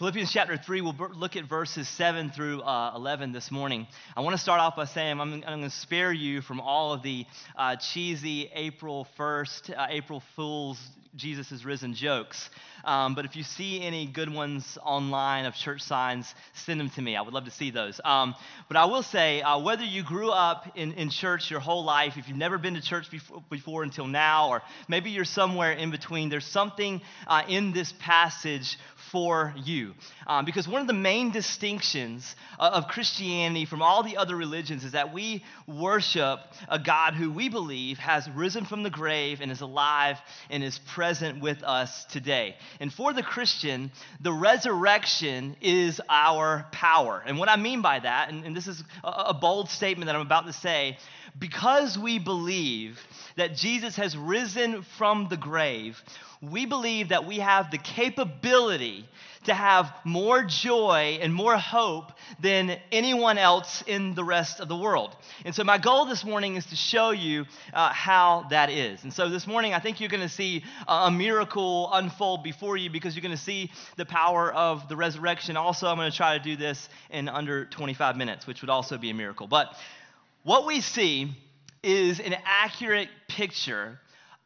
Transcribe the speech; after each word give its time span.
Philippians 0.00 0.32
chapter 0.32 0.56
3, 0.56 0.80
we'll 0.80 0.96
look 1.12 1.36
at 1.36 1.44
verses 1.44 1.86
7 1.86 2.30
through 2.30 2.62
uh, 2.62 2.94
11 2.96 3.32
this 3.32 3.50
morning. 3.50 3.86
I 4.16 4.22
want 4.22 4.34
to 4.34 4.40
start 4.40 4.58
off 4.58 4.74
by 4.74 4.86
saying 4.86 5.20
I'm, 5.20 5.34
I'm 5.34 5.42
going 5.42 5.62
to 5.64 5.68
spare 5.68 6.10
you 6.10 6.40
from 6.40 6.58
all 6.58 6.94
of 6.94 7.02
the 7.02 7.26
uh, 7.54 7.76
cheesy 7.76 8.50
April 8.54 9.06
1st, 9.18 9.78
uh, 9.78 9.86
April 9.90 10.22
Fool's 10.36 10.78
Jesus 11.16 11.50
is 11.50 11.64
risen 11.64 11.94
jokes. 11.94 12.50
Um, 12.84 13.14
but 13.14 13.24
if 13.24 13.34
you 13.34 13.42
see 13.42 13.82
any 13.82 14.06
good 14.06 14.32
ones 14.32 14.78
online 14.82 15.44
of 15.44 15.54
church 15.54 15.82
signs, 15.82 16.32
send 16.54 16.78
them 16.78 16.88
to 16.90 17.02
me. 17.02 17.16
I 17.16 17.22
would 17.22 17.34
love 17.34 17.44
to 17.44 17.50
see 17.50 17.70
those. 17.70 18.00
Um, 18.04 18.34
but 18.68 18.76
I 18.76 18.84
will 18.84 19.02
say, 19.02 19.42
uh, 19.42 19.58
whether 19.58 19.82
you 19.82 20.04
grew 20.04 20.30
up 20.30 20.76
in, 20.76 20.92
in 20.92 21.10
church 21.10 21.50
your 21.50 21.60
whole 21.60 21.84
life, 21.84 22.14
if 22.16 22.28
you've 22.28 22.36
never 22.36 22.58
been 22.58 22.74
to 22.74 22.80
church 22.80 23.10
before, 23.10 23.42
before 23.50 23.82
until 23.82 24.06
now, 24.06 24.50
or 24.50 24.62
maybe 24.88 25.10
you're 25.10 25.24
somewhere 25.24 25.72
in 25.72 25.90
between, 25.90 26.28
there's 26.28 26.46
something 26.46 27.00
uh, 27.26 27.42
in 27.48 27.72
this 27.72 27.92
passage 27.98 28.78
for 29.10 29.54
you. 29.64 29.94
Um, 30.26 30.44
because 30.44 30.68
one 30.68 30.80
of 30.80 30.86
the 30.86 30.92
main 30.92 31.30
distinctions 31.30 32.34
of 32.58 32.88
Christianity 32.88 33.64
from 33.64 33.82
all 33.82 34.02
the 34.02 34.16
other 34.16 34.36
religions 34.36 34.84
is 34.84 34.92
that 34.92 35.12
we 35.12 35.44
worship 35.66 36.40
a 36.68 36.78
God 36.78 37.14
who 37.14 37.30
we 37.30 37.48
believe 37.48 37.98
has 37.98 38.28
risen 38.30 38.64
from 38.64 38.82
the 38.82 38.90
grave 38.90 39.40
and 39.40 39.50
is 39.50 39.60
alive 39.60 40.18
and 40.48 40.62
is 40.62 40.78
present 40.78 41.40
with 41.40 41.62
us 41.62 42.04
today. 42.06 42.56
And 42.78 42.92
for 42.92 43.12
the 43.12 43.22
Christian, 43.22 43.90
the 44.20 44.32
resurrection 44.32 45.56
is 45.60 46.00
our 46.08 46.66
power. 46.72 47.22
And 47.26 47.38
what 47.38 47.48
I 47.48 47.56
mean 47.56 47.82
by 47.82 48.00
that, 48.00 48.30
and, 48.30 48.44
and 48.44 48.56
this 48.56 48.66
is 48.66 48.82
a, 49.02 49.08
a 49.08 49.34
bold 49.34 49.68
statement 49.68 50.06
that 50.06 50.14
I'm 50.14 50.22
about 50.22 50.46
to 50.46 50.52
say, 50.52 50.98
because 51.38 51.98
we 51.98 52.18
believe 52.18 53.00
that 53.36 53.56
Jesus 53.56 53.96
has 53.96 54.16
risen 54.16 54.82
from 54.82 55.28
the 55.28 55.36
grave, 55.36 56.02
we 56.42 56.66
believe 56.66 57.10
that 57.10 57.26
we 57.26 57.38
have 57.38 57.70
the 57.70 57.78
capability 57.78 59.06
to 59.44 59.54
have 59.54 59.92
more 60.04 60.42
joy 60.42 61.18
and 61.22 61.32
more 61.32 61.56
hope 61.56 62.12
than 62.40 62.78
anyone 62.92 63.38
else 63.38 63.82
in 63.86 64.14
the 64.14 64.24
rest 64.24 64.60
of 64.60 64.68
the 64.68 64.76
world. 64.76 65.16
And 65.44 65.54
so, 65.54 65.64
my 65.64 65.78
goal 65.78 66.04
this 66.04 66.24
morning 66.24 66.56
is 66.56 66.66
to 66.66 66.76
show 66.76 67.10
you 67.10 67.46
uh, 67.72 67.90
how 67.90 68.46
that 68.50 68.70
is. 68.70 69.02
And 69.02 69.12
so, 69.12 69.28
this 69.28 69.46
morning, 69.46 69.72
I 69.72 69.78
think 69.78 70.00
you're 70.00 70.10
going 70.10 70.22
to 70.22 70.28
see 70.28 70.62
a 70.86 71.10
miracle 71.10 71.90
unfold 71.92 72.42
before 72.42 72.76
you 72.76 72.90
because 72.90 73.14
you're 73.14 73.22
going 73.22 73.36
to 73.36 73.42
see 73.42 73.70
the 73.96 74.06
power 74.06 74.52
of 74.52 74.88
the 74.88 74.96
resurrection. 74.96 75.56
Also, 75.56 75.88
I'm 75.88 75.96
going 75.96 76.10
to 76.10 76.16
try 76.16 76.36
to 76.36 76.44
do 76.44 76.56
this 76.56 76.88
in 77.10 77.28
under 77.28 77.64
25 77.64 78.16
minutes, 78.16 78.46
which 78.46 78.60
would 78.60 78.70
also 78.70 78.98
be 78.98 79.10
a 79.10 79.14
miracle. 79.14 79.46
But 79.46 79.74
what 80.42 80.66
we 80.66 80.80
see 80.80 81.30
is 81.82 82.20
an 82.20 82.34
accurate 82.44 83.08
picture 83.28 83.98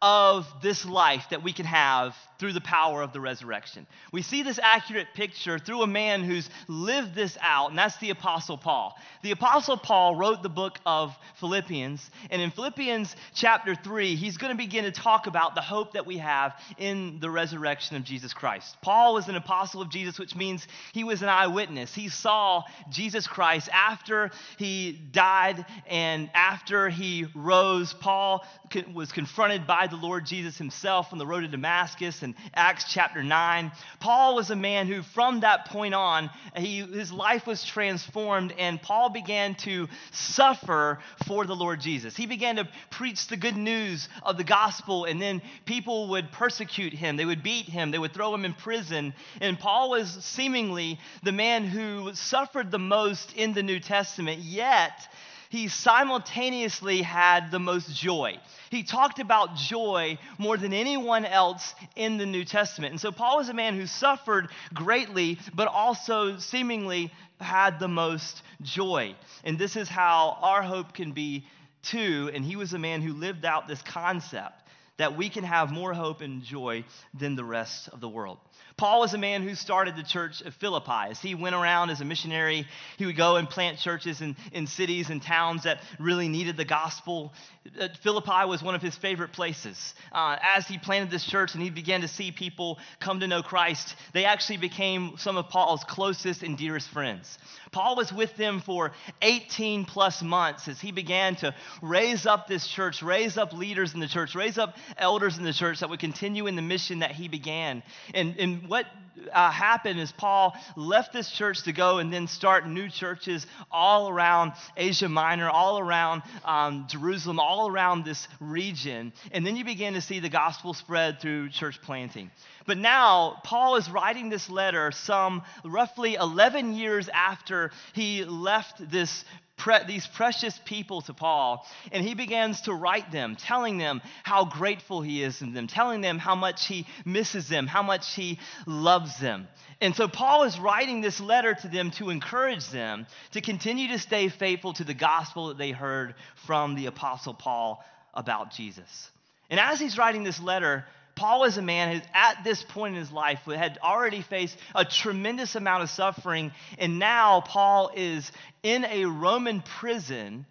of 0.03 0.47
this 0.63 0.85
life 0.85 1.27
that 1.31 1.43
we 1.43 1.53
can 1.53 1.67
have 1.67 2.17
through 2.39 2.53
the 2.53 2.61
power 2.61 3.03
of 3.03 3.13
the 3.13 3.21
resurrection. 3.21 3.87
We 4.13 4.23
see 4.23 4.43
this 4.43 4.59
accurate 4.63 5.09
picture 5.15 5.59
through 5.59 5.83
a 5.83 5.87
man 5.87 6.25
who's 6.25 6.49
lived 6.69 7.15
this 7.15 7.39
out, 7.41 7.71
and 7.71 7.79
that's 7.79 7.97
the 7.99 8.11
Apostle 8.11 8.59
Paul. 8.59 8.97
The 9.23 9.31
Apostle 9.31 9.77
Paul 9.77 10.17
wrote 10.17 10.43
the 10.43 10.49
book 10.49 10.79
of 10.85 11.17
Philippians, 11.41 12.11
and 12.31 12.43
in 12.43 12.51
Philippians 12.51 13.15
chapter 13.35 13.75
3, 13.75 14.17
he's 14.17 14.37
going 14.37 14.53
to 14.53 14.57
begin 14.57 14.85
to 14.85 14.93
talk 14.93 15.27
about 15.27 15.55
the 15.55 15.61
hope 15.61 15.93
that 15.93 16.07
we 16.07 16.19
have 16.19 16.55
in 16.79 17.21
the 17.21 17.31
resurrection 17.31 17.97
of 17.97 18.05
Jesus 18.05 18.33
Christ. 18.33 18.77
Paul 18.83 19.15
was 19.15 19.29
an 19.29 19.37
apostle 19.37 19.81
of 19.81 19.91
Jesus, 19.91 20.19
which 20.19 20.35
means 20.35 20.67
he 20.93 21.05
was 21.05 21.23
an 21.23 21.29
eyewitness. 21.29 21.95
He 21.95 22.09
saw 22.09 22.63
Jesus 22.91 23.27
Christ 23.27 23.69
after 23.73 24.31
he 24.59 24.93
died 24.93 25.65
and 25.87 26.31
after 26.35 26.89
he 26.89 27.27
rose. 27.35 27.93
Paul 27.95 28.45
was 28.93 29.13
confronted 29.13 29.67
by 29.67 29.87
the 29.87 29.97
Lord 29.97 30.27
Jesus 30.27 30.59
himself 30.59 31.13
on 31.13 31.19
the 31.19 31.27
road 31.27 31.41
to 31.41 31.49
Damascus 31.49 32.23
Acts 32.55 32.93
chapter 32.93 33.23
9. 33.23 33.73
Paul 34.01 34.35
was 34.35 34.51
a 34.51 34.57
man 34.57 34.87
who, 34.87 35.03
from 35.03 35.41
that 35.41 35.67
point 35.67 35.95
on, 35.95 36.31
he, 36.57 36.81
his 36.81 37.13
life 37.13 37.47
was 37.47 37.65
transformed, 37.65 38.53
and 38.59 38.81
Paul 38.81 39.11
began 39.11 39.55
to 39.57 39.89
suffer 40.13 40.99
for 41.27 41.45
the 41.45 41.57
Lord 41.57 41.81
Jesus. 41.81 42.17
He 42.17 42.27
began 42.27 42.57
to 42.57 42.69
preach 42.91 43.27
the 43.29 43.37
good 43.37 43.57
news 43.57 44.09
of 44.23 44.37
the 44.37 44.45
gospel, 44.45 45.05
and 45.05 45.21
then 45.21 45.43
people 45.65 46.09
would 46.11 46.31
persecute 46.33 46.93
him. 46.93 47.17
They 47.17 47.25
would 47.25 47.43
beat 47.43 47.67
him, 47.67 47.91
they 47.91 47.99
would 47.99 48.13
throw 48.13 48.35
him 48.35 48.45
in 48.45 48.55
prison. 48.55 49.15
And 49.41 49.59
Paul 49.59 49.91
was 49.91 50.11
seemingly 50.25 50.99
the 51.23 51.33
man 51.33 51.65
who 51.65 52.15
suffered 52.15 52.71
the 52.71 52.79
most 52.79 53.33
in 53.35 53.55
the 53.55 53.63
New 53.63 53.81
Testament, 53.81 54.41
yet, 54.41 55.09
he 55.55 55.69
simultaneously 55.69 57.01
had 57.01 57.53
the 57.53 57.61
most 57.61 57.95
joy. 57.95 58.37
He 58.71 58.83
talked 58.83 59.21
about 59.21 59.55
joy 59.55 60.19
more 60.37 60.57
than 60.57 60.73
anyone 60.73 61.25
else 61.25 61.77
in 61.95 62.19
the 62.19 62.27
New 62.27 62.45
Testament. 62.45 62.91
And 62.91 63.01
so 63.01 63.13
Paul 63.13 63.37
was 63.37 63.49
a 63.49 63.55
man 63.55 63.77
who 63.77 63.87
suffered 63.87 64.49
greatly, 64.73 65.39
but 65.55 65.69
also 65.69 66.39
seemingly 66.39 67.13
had 67.41 67.79
the 67.79 67.87
most 67.87 68.43
joy. 68.63 69.15
And 69.45 69.57
this 69.57 69.77
is 69.77 69.89
how 69.89 70.39
our 70.43 70.63
hope 70.63 70.93
can 70.93 71.13
be 71.13 71.47
too. 71.85 72.33
And 72.35 72.45
he 72.45 72.57
was 72.57 72.73
a 72.73 72.79
man 72.79 73.01
who 73.01 73.13
lived 73.13 73.45
out 73.45 73.69
this 73.69 73.83
concept 73.83 74.61
that 74.97 75.17
we 75.17 75.29
can 75.29 75.45
have 75.45 75.71
more 75.71 75.95
hope 75.95 76.21
and 76.21 76.43
joy 76.43 76.85
than 77.17 77.37
the 77.37 77.45
rest 77.45 77.89
of 77.89 78.01
the 78.01 78.09
world. 78.09 78.39
Paul 78.77 79.01
was 79.01 79.15
a 79.15 79.19
man 79.19 79.43
who 79.43 79.55
started 79.55 79.95
the 79.95 80.03
church 80.03 80.41
of 80.41 80.53
Philippi. 80.55 81.11
As 81.11 81.21
he 81.21 81.37
went 81.37 81.55
around 81.55 81.91
as 81.91 82.01
a 82.01 82.05
missionary, 82.05 82.67
he 82.99 83.07
would 83.07 83.17
go 83.17 83.37
and 83.37 83.49
plant 83.49 83.79
churches 83.79 84.21
in, 84.21 84.35
in 84.53 84.67
cities 84.67 85.11
and 85.11 85.23
towns 85.23 85.63
that 85.63 85.81
really 86.01 86.29
needed 86.29 86.57
the 86.57 86.65
gospel. 86.65 87.33
Uh, 87.81 87.89
Philippi 88.03 88.47
was 88.47 88.65
one 88.65 88.75
of 88.75 88.83
his 88.83 88.97
favorite 88.97 89.33
places. 89.33 89.95
Uh, 90.11 90.37
as 90.43 90.67
he 90.67 90.77
planted 90.77 91.11
this 91.11 91.25
church 91.25 91.55
and 91.55 91.63
he 91.63 91.71
began 91.71 92.01
to 92.01 92.09
see 92.09 92.33
people 92.33 92.79
come 92.99 93.21
to 93.21 93.29
know 93.29 93.43
Christ, 93.43 93.95
they 94.13 94.25
actually 94.25 94.57
became 94.57 95.15
some 95.19 95.37
of 95.37 95.49
Paul's 95.49 95.85
closest 95.85 96.43
and 96.43 96.59
dearest 96.59 96.89
friends. 96.89 97.39
Paul 97.71 97.97
was 97.97 98.13
with 98.13 98.37
them 98.37 98.61
for 98.61 98.93
18 99.21 99.85
plus 99.85 100.23
months 100.23 100.69
as 100.69 100.81
he 100.81 100.93
began 100.93 101.35
to 101.37 101.55
raise 101.83 102.25
up 102.25 102.47
this 102.47 102.69
church, 102.69 103.03
raise 103.03 103.37
up 103.37 103.53
leaders 103.53 103.95
in 103.95 104.01
the 104.01 104.07
church, 104.07 104.37
raise 104.37 104.59
up 104.59 104.77
elders 104.97 105.39
in 105.39 105.45
the 105.45 105.53
church 105.53 105.81
that 105.81 105.91
would 105.91 105.99
continue 105.99 106.47
in 106.47 106.55
the 106.55 106.63
mission 106.63 107.01
that 107.01 107.11
he 107.11 107.27
began. 107.27 107.83
And, 108.15 108.37
and 108.39 108.64
what 108.69 108.87
uh, 109.33 109.51
happened 109.51 110.01
is 110.01 110.13
Paul 110.13 110.55
left 110.77 111.13
this 111.13 111.31
church 111.31 111.63
to 111.63 111.73
go 111.73 111.99
and 111.99 112.13
then 112.13 112.27
start 112.27 112.67
new 112.69 112.89
churches 112.89 113.47
all 113.71 114.09
around 114.09 114.53
Asia 114.77 115.09
Minor, 115.09 115.49
all 115.49 115.79
around 115.79 116.23
um, 116.45 116.87
Jerusalem, 116.89 117.39
all 117.39 117.69
around 117.69 118.05
this 118.05 118.29
region. 118.41 119.13
And 119.33 119.47
then 119.47 119.57
you 119.57 119.65
begin 119.65 119.95
to 119.95 120.01
see 120.01 120.21
the 120.21 120.29
gospel 120.29 120.75
spread 120.75 121.21
through 121.21 121.51
church 121.51 121.81
planting. 121.83 122.31
But 122.67 122.79
now, 122.79 123.41
Paul 123.45 123.77
is 123.77 123.91
writing 123.91 124.31
this 124.31 124.49
letter 124.49 124.91
some 124.91 125.43
roughly 125.65 126.15
11 126.15 126.75
years 126.75 127.09
after 127.11 127.73
he 127.93 128.25
left 128.25 128.91
this 128.91 129.25
pre- 129.65 129.85
these 129.87 130.07
precious 130.07 130.61
people 130.67 131.01
to 131.01 131.15
Paul, 131.15 131.67
and 131.91 132.05
he 132.05 132.15
begins 132.15 132.61
to 132.63 132.75
write 132.75 133.11
them, 133.11 133.35
telling 133.35 133.79
them 133.79 134.03
how 134.23 134.45
grateful 134.45 135.01
he 135.01 135.23
is 135.23 135.41
in 135.41 135.55
them, 135.55 135.67
telling 135.69 136.03
them 136.03 136.19
how 136.19 136.35
much 136.35 136.67
he 136.67 136.87
misses 137.07 137.49
them, 137.49 137.67
how 137.67 137.83
much 137.83 138.15
he 138.15 138.39
loves 138.67 139.19
them. 139.19 139.49
And 139.81 139.97
so 139.97 140.07
Paul 140.07 140.43
is 140.43 140.59
writing 140.61 141.01
this 141.01 141.19
letter 141.19 141.55
to 141.55 141.69
them 141.69 141.93
to 141.93 142.11
encourage 142.11 142.69
them 142.69 143.07
to 143.33 143.41
continue 143.41 143.89
to 143.89 143.99
stay 143.99 144.29
faithful 144.29 144.75
to 144.75 144.85
the 144.85 144.93
gospel 144.93 145.49
that 145.49 145.57
they 145.57 145.71
heard 145.71 146.15
from 146.47 146.75
the 146.75 146.87
Apostle 146.87 147.33
Paul 147.33 147.83
about 148.13 148.53
Jesus. 148.53 149.11
And 149.49 149.59
as 149.59 149.81
he's 149.81 149.97
writing 149.97 150.25
this 150.25 150.41
letter, 150.41 150.85
Paul 151.17 151.45
is 151.45 151.57
a 151.57 151.63
man 151.63 151.95
who, 151.97 152.07
at 152.13 152.43
this 152.45 152.63
point 152.63 152.95
in 152.95 153.01
his 153.01 153.13
life, 153.13 153.41
had 153.45 153.79
already 153.83 154.23
faced 154.23 154.57
a 154.75 154.85
tremendous 154.85 155.55
amount 155.55 155.83
of 155.83 155.91
suffering, 155.91 156.53
and 156.79 156.99
now 156.99 157.41
Paul 157.41 157.91
is 157.95 158.31
in 158.63 158.85
a 158.85 159.05
Roman 159.05 159.63
prison, 159.63 160.47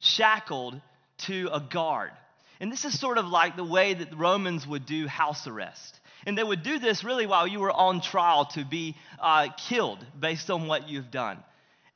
shackled 0.00 0.80
to 1.18 1.48
a 1.52 1.60
guard. 1.60 2.10
And 2.60 2.70
this 2.70 2.84
is 2.84 2.98
sort 2.98 3.18
of 3.18 3.26
like 3.26 3.56
the 3.56 3.64
way 3.64 3.94
that 3.94 4.10
the 4.10 4.16
Romans 4.16 4.66
would 4.66 4.86
do 4.86 5.06
house 5.06 5.46
arrest. 5.46 6.00
And 6.26 6.38
they 6.38 6.44
would 6.44 6.62
do 6.62 6.78
this 6.78 7.04
really 7.04 7.26
while 7.26 7.46
you 7.46 7.60
were 7.60 7.72
on 7.72 8.00
trial 8.00 8.46
to 8.46 8.64
be 8.64 8.96
uh, 9.20 9.48
killed 9.68 10.04
based 10.18 10.50
on 10.50 10.66
what 10.66 10.88
you've 10.88 11.10
done. 11.10 11.38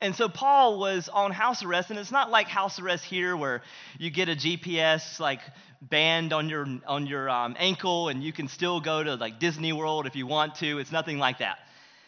And 0.01 0.15
so 0.15 0.29
Paul 0.29 0.79
was 0.79 1.09
on 1.09 1.31
house 1.31 1.63
arrest, 1.63 1.89
and 1.89 1.99
it's 1.99 2.11
not 2.11 2.31
like 2.31 2.47
house 2.47 2.79
arrest 2.79 3.03
here 3.03 3.35
where 3.35 3.61
you 3.97 4.09
get 4.09 4.29
a 4.29 4.35
GPS 4.35 5.19
like 5.19 5.41
band 5.81 6.31
on 6.31 6.47
your 6.47 6.65
on 6.87 7.05
your 7.05 7.29
um, 7.29 7.55
ankle, 7.59 8.07
and 8.07 8.23
you 8.23 8.31
can 8.31 8.47
still 8.47 8.79
go 8.79 9.03
to 9.03 9.15
like 9.15 9.39
Disney 9.39 9.73
World 9.73 10.05
if 10.07 10.15
you 10.15 10.25
want 10.25 10.55
to. 10.55 10.79
It's 10.79 10.91
nothing 10.91 11.17
like 11.17 11.39
that. 11.39 11.59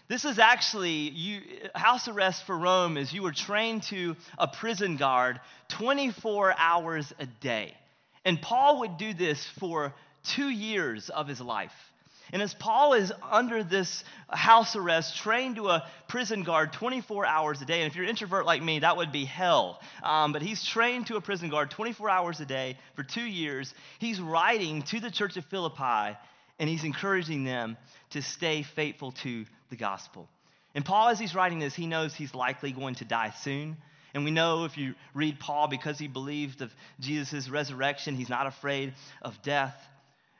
This 0.07 0.23
is 0.23 0.39
actually 0.39 1.09
you, 1.09 1.41
house 1.75 2.07
arrest 2.07 2.45
for 2.45 2.57
Rome 2.57 2.97
is 2.97 3.13
you 3.13 3.23
were 3.23 3.33
trained 3.33 3.83
to 3.83 4.15
a 4.37 4.47
prison 4.47 4.95
guard 4.97 5.39
24 5.69 6.53
hours 6.57 7.13
a 7.19 7.25
day. 7.25 7.75
And 8.23 8.41
Paul 8.41 8.81
would 8.81 8.97
do 8.97 9.13
this 9.13 9.45
for 9.59 9.93
two 10.23 10.49
years 10.49 11.09
of 11.09 11.27
his 11.27 11.41
life. 11.41 11.73
And 12.33 12.41
as 12.41 12.53
Paul 12.53 12.93
is 12.93 13.11
under 13.29 13.63
this 13.63 14.03
house 14.29 14.75
arrest, 14.75 15.17
trained 15.17 15.57
to 15.57 15.67
a 15.67 15.85
prison 16.07 16.43
guard 16.43 16.71
24 16.71 17.25
hours 17.25 17.61
a 17.61 17.65
day, 17.65 17.81
and 17.81 17.89
if 17.89 17.95
you're 17.95 18.05
an 18.05 18.09
introvert 18.09 18.45
like 18.45 18.63
me, 18.63 18.79
that 18.79 18.95
would 18.95 19.11
be 19.11 19.25
hell. 19.25 19.81
Um, 20.01 20.31
but 20.31 20.41
he's 20.41 20.63
trained 20.63 21.07
to 21.07 21.17
a 21.17 21.21
prison 21.21 21.49
guard 21.49 21.71
24 21.71 22.09
hours 22.09 22.39
a 22.39 22.45
day 22.45 22.77
for 22.95 23.03
two 23.03 23.23
years. 23.23 23.73
He's 23.99 24.21
writing 24.21 24.83
to 24.83 25.01
the 25.01 25.11
church 25.11 25.35
of 25.35 25.45
Philippi, 25.45 26.17
and 26.57 26.69
he's 26.69 26.85
encouraging 26.85 27.43
them 27.43 27.75
to 28.11 28.21
stay 28.21 28.63
faithful 28.63 29.11
to 29.23 29.45
the 29.69 29.75
gospel. 29.75 30.29
And 30.73 30.85
Paul, 30.85 31.09
as 31.09 31.19
he's 31.19 31.35
writing 31.35 31.59
this, 31.59 31.75
he 31.75 31.85
knows 31.85 32.15
he's 32.15 32.33
likely 32.33 32.71
going 32.71 32.95
to 32.95 33.05
die 33.05 33.33
soon. 33.41 33.75
And 34.13 34.23
we 34.23 34.31
know 34.31 34.65
if 34.65 34.77
you 34.77 34.95
read 35.13 35.39
Paul, 35.39 35.67
because 35.67 35.97
he 35.97 36.07
believed 36.07 36.61
of 36.61 36.73
Jesus' 36.99 37.49
resurrection, 37.49 38.15
he's 38.15 38.29
not 38.29 38.47
afraid 38.47 38.93
of 39.21 39.41
death. 39.41 39.75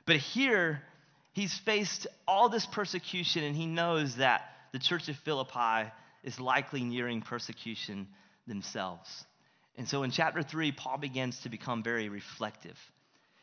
But 0.05 0.17
here, 0.17 0.81
he's 1.33 1.57
faced 1.59 2.07
all 2.27 2.49
this 2.49 2.65
persecution, 2.65 3.43
and 3.43 3.55
he 3.55 3.65
knows 3.65 4.15
that 4.17 4.41
the 4.71 4.79
church 4.79 5.09
of 5.09 5.15
Philippi 5.17 5.91
is 6.23 6.39
likely 6.39 6.83
nearing 6.83 7.21
persecution 7.21 8.07
themselves. 8.47 9.25
And 9.77 9.87
so 9.87 10.03
in 10.03 10.11
chapter 10.11 10.43
3, 10.43 10.71
Paul 10.71 10.97
begins 10.97 11.39
to 11.41 11.49
become 11.49 11.83
very 11.83 12.09
reflective. 12.09 12.77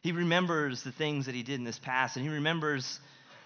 He 0.02 0.12
remembers 0.12 0.82
the 0.82 0.92
things 0.92 1.26
that 1.26 1.34
he 1.34 1.42
did 1.42 1.56
in 1.56 1.64
this 1.64 1.78
past, 1.78 2.16
and 2.16 2.24
he 2.24 2.32
remembers, 2.32 3.00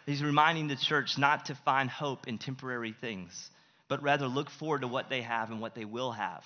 he's 0.07 0.23
reminding 0.23 0.69
the 0.69 0.77
church 0.77 1.17
not 1.17 1.47
to 1.47 1.55
find 1.55 1.89
hope 1.89 2.29
in 2.29 2.39
temporary 2.39 2.95
things, 3.01 3.51
but 3.89 4.03
rather 4.03 4.27
look 4.27 4.51
forward 4.51 4.83
to 4.83 4.89
what 4.89 5.09
they 5.09 5.23
have 5.23 5.51
and 5.51 5.61
what 5.61 5.75
they 5.75 5.85
will 5.85 6.13
have 6.13 6.45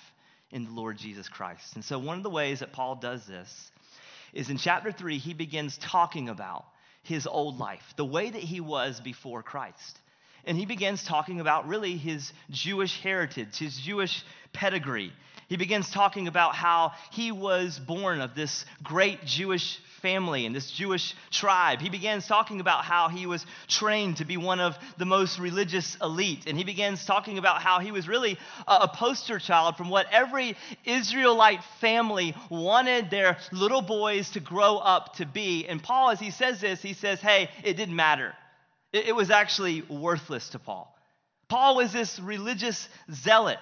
in 0.51 0.63
the 0.63 0.71
Lord 0.71 0.97
Jesus 0.97 1.27
Christ. 1.27 1.75
And 1.75 1.83
so 1.83 1.99
one 1.99 2.17
of 2.17 2.23
the 2.23 2.29
ways 2.29 2.59
that 2.59 2.71
Paul 2.71 2.95
does 2.95 3.25
this 3.25 3.71
is 4.33 4.49
in 4.49 4.57
chapter 4.57 4.91
3, 4.91 5.17
he 5.17 5.33
begins 5.33 5.77
talking 5.77 6.29
about 6.29 6.65
his 7.07 7.25
old 7.27 7.57
life, 7.57 7.93
the 7.95 8.05
way 8.05 8.29
that 8.29 8.41
he 8.41 8.59
was 8.59 8.99
before 8.99 9.41
Christ. 9.41 9.99
And 10.45 10.57
he 10.57 10.65
begins 10.65 11.03
talking 11.03 11.39
about 11.39 11.67
really 11.67 11.97
his 11.97 12.31
Jewish 12.49 13.01
heritage, 13.01 13.57
his 13.57 13.77
Jewish 13.77 14.23
pedigree. 14.53 15.11
He 15.49 15.57
begins 15.57 15.89
talking 15.89 16.27
about 16.27 16.55
how 16.55 16.93
he 17.11 17.31
was 17.31 17.79
born 17.79 18.21
of 18.21 18.35
this 18.35 18.65
great 18.83 19.25
Jewish 19.25 19.79
family 20.01 20.45
and 20.45 20.55
this 20.55 20.71
Jewish 20.71 21.15
tribe. 21.31 21.81
He 21.81 21.89
begins 21.89 22.27
talking 22.27 22.59
about 22.59 22.83
how 22.83 23.09
he 23.09 23.25
was 23.25 23.45
trained 23.67 24.17
to 24.17 24.25
be 24.25 24.37
one 24.37 24.59
of 24.59 24.77
the 24.97 25.05
most 25.05 25.39
religious 25.39 25.97
elite. 26.01 26.45
And 26.47 26.57
he 26.57 26.63
begins 26.63 27.05
talking 27.05 27.37
about 27.37 27.61
how 27.61 27.79
he 27.79 27.91
was 27.91 28.07
really 28.07 28.37
a, 28.67 28.87
poster 28.87 29.39
child 29.39 29.77
from 29.77 29.89
what 29.89 30.07
every 30.11 30.55
Israelite 30.85 31.63
family 31.81 32.35
wanted 32.49 33.09
their 33.09 33.37
little 33.51 33.81
boys 33.81 34.31
to 34.31 34.39
grow 34.39 34.77
up 34.77 35.15
to 35.17 35.25
be. 35.25 35.67
And 35.67 35.81
Paul, 35.81 36.11
as 36.11 36.19
he 36.19 36.31
says 36.31 36.61
this, 36.61 36.81
he 36.81 36.93
says, 36.93 37.19
hey, 37.19 37.49
it 37.63 37.77
didn't 37.77 37.95
matter. 37.95 38.33
It, 38.93 39.15
was 39.15 39.29
actually 39.29 39.81
worthless 39.81 40.49
to 40.49 40.59
Paul. 40.59 40.95
Paul 41.49 41.75
was 41.75 41.91
this 41.91 42.19
religious 42.19 42.87
zealot. 43.11 43.59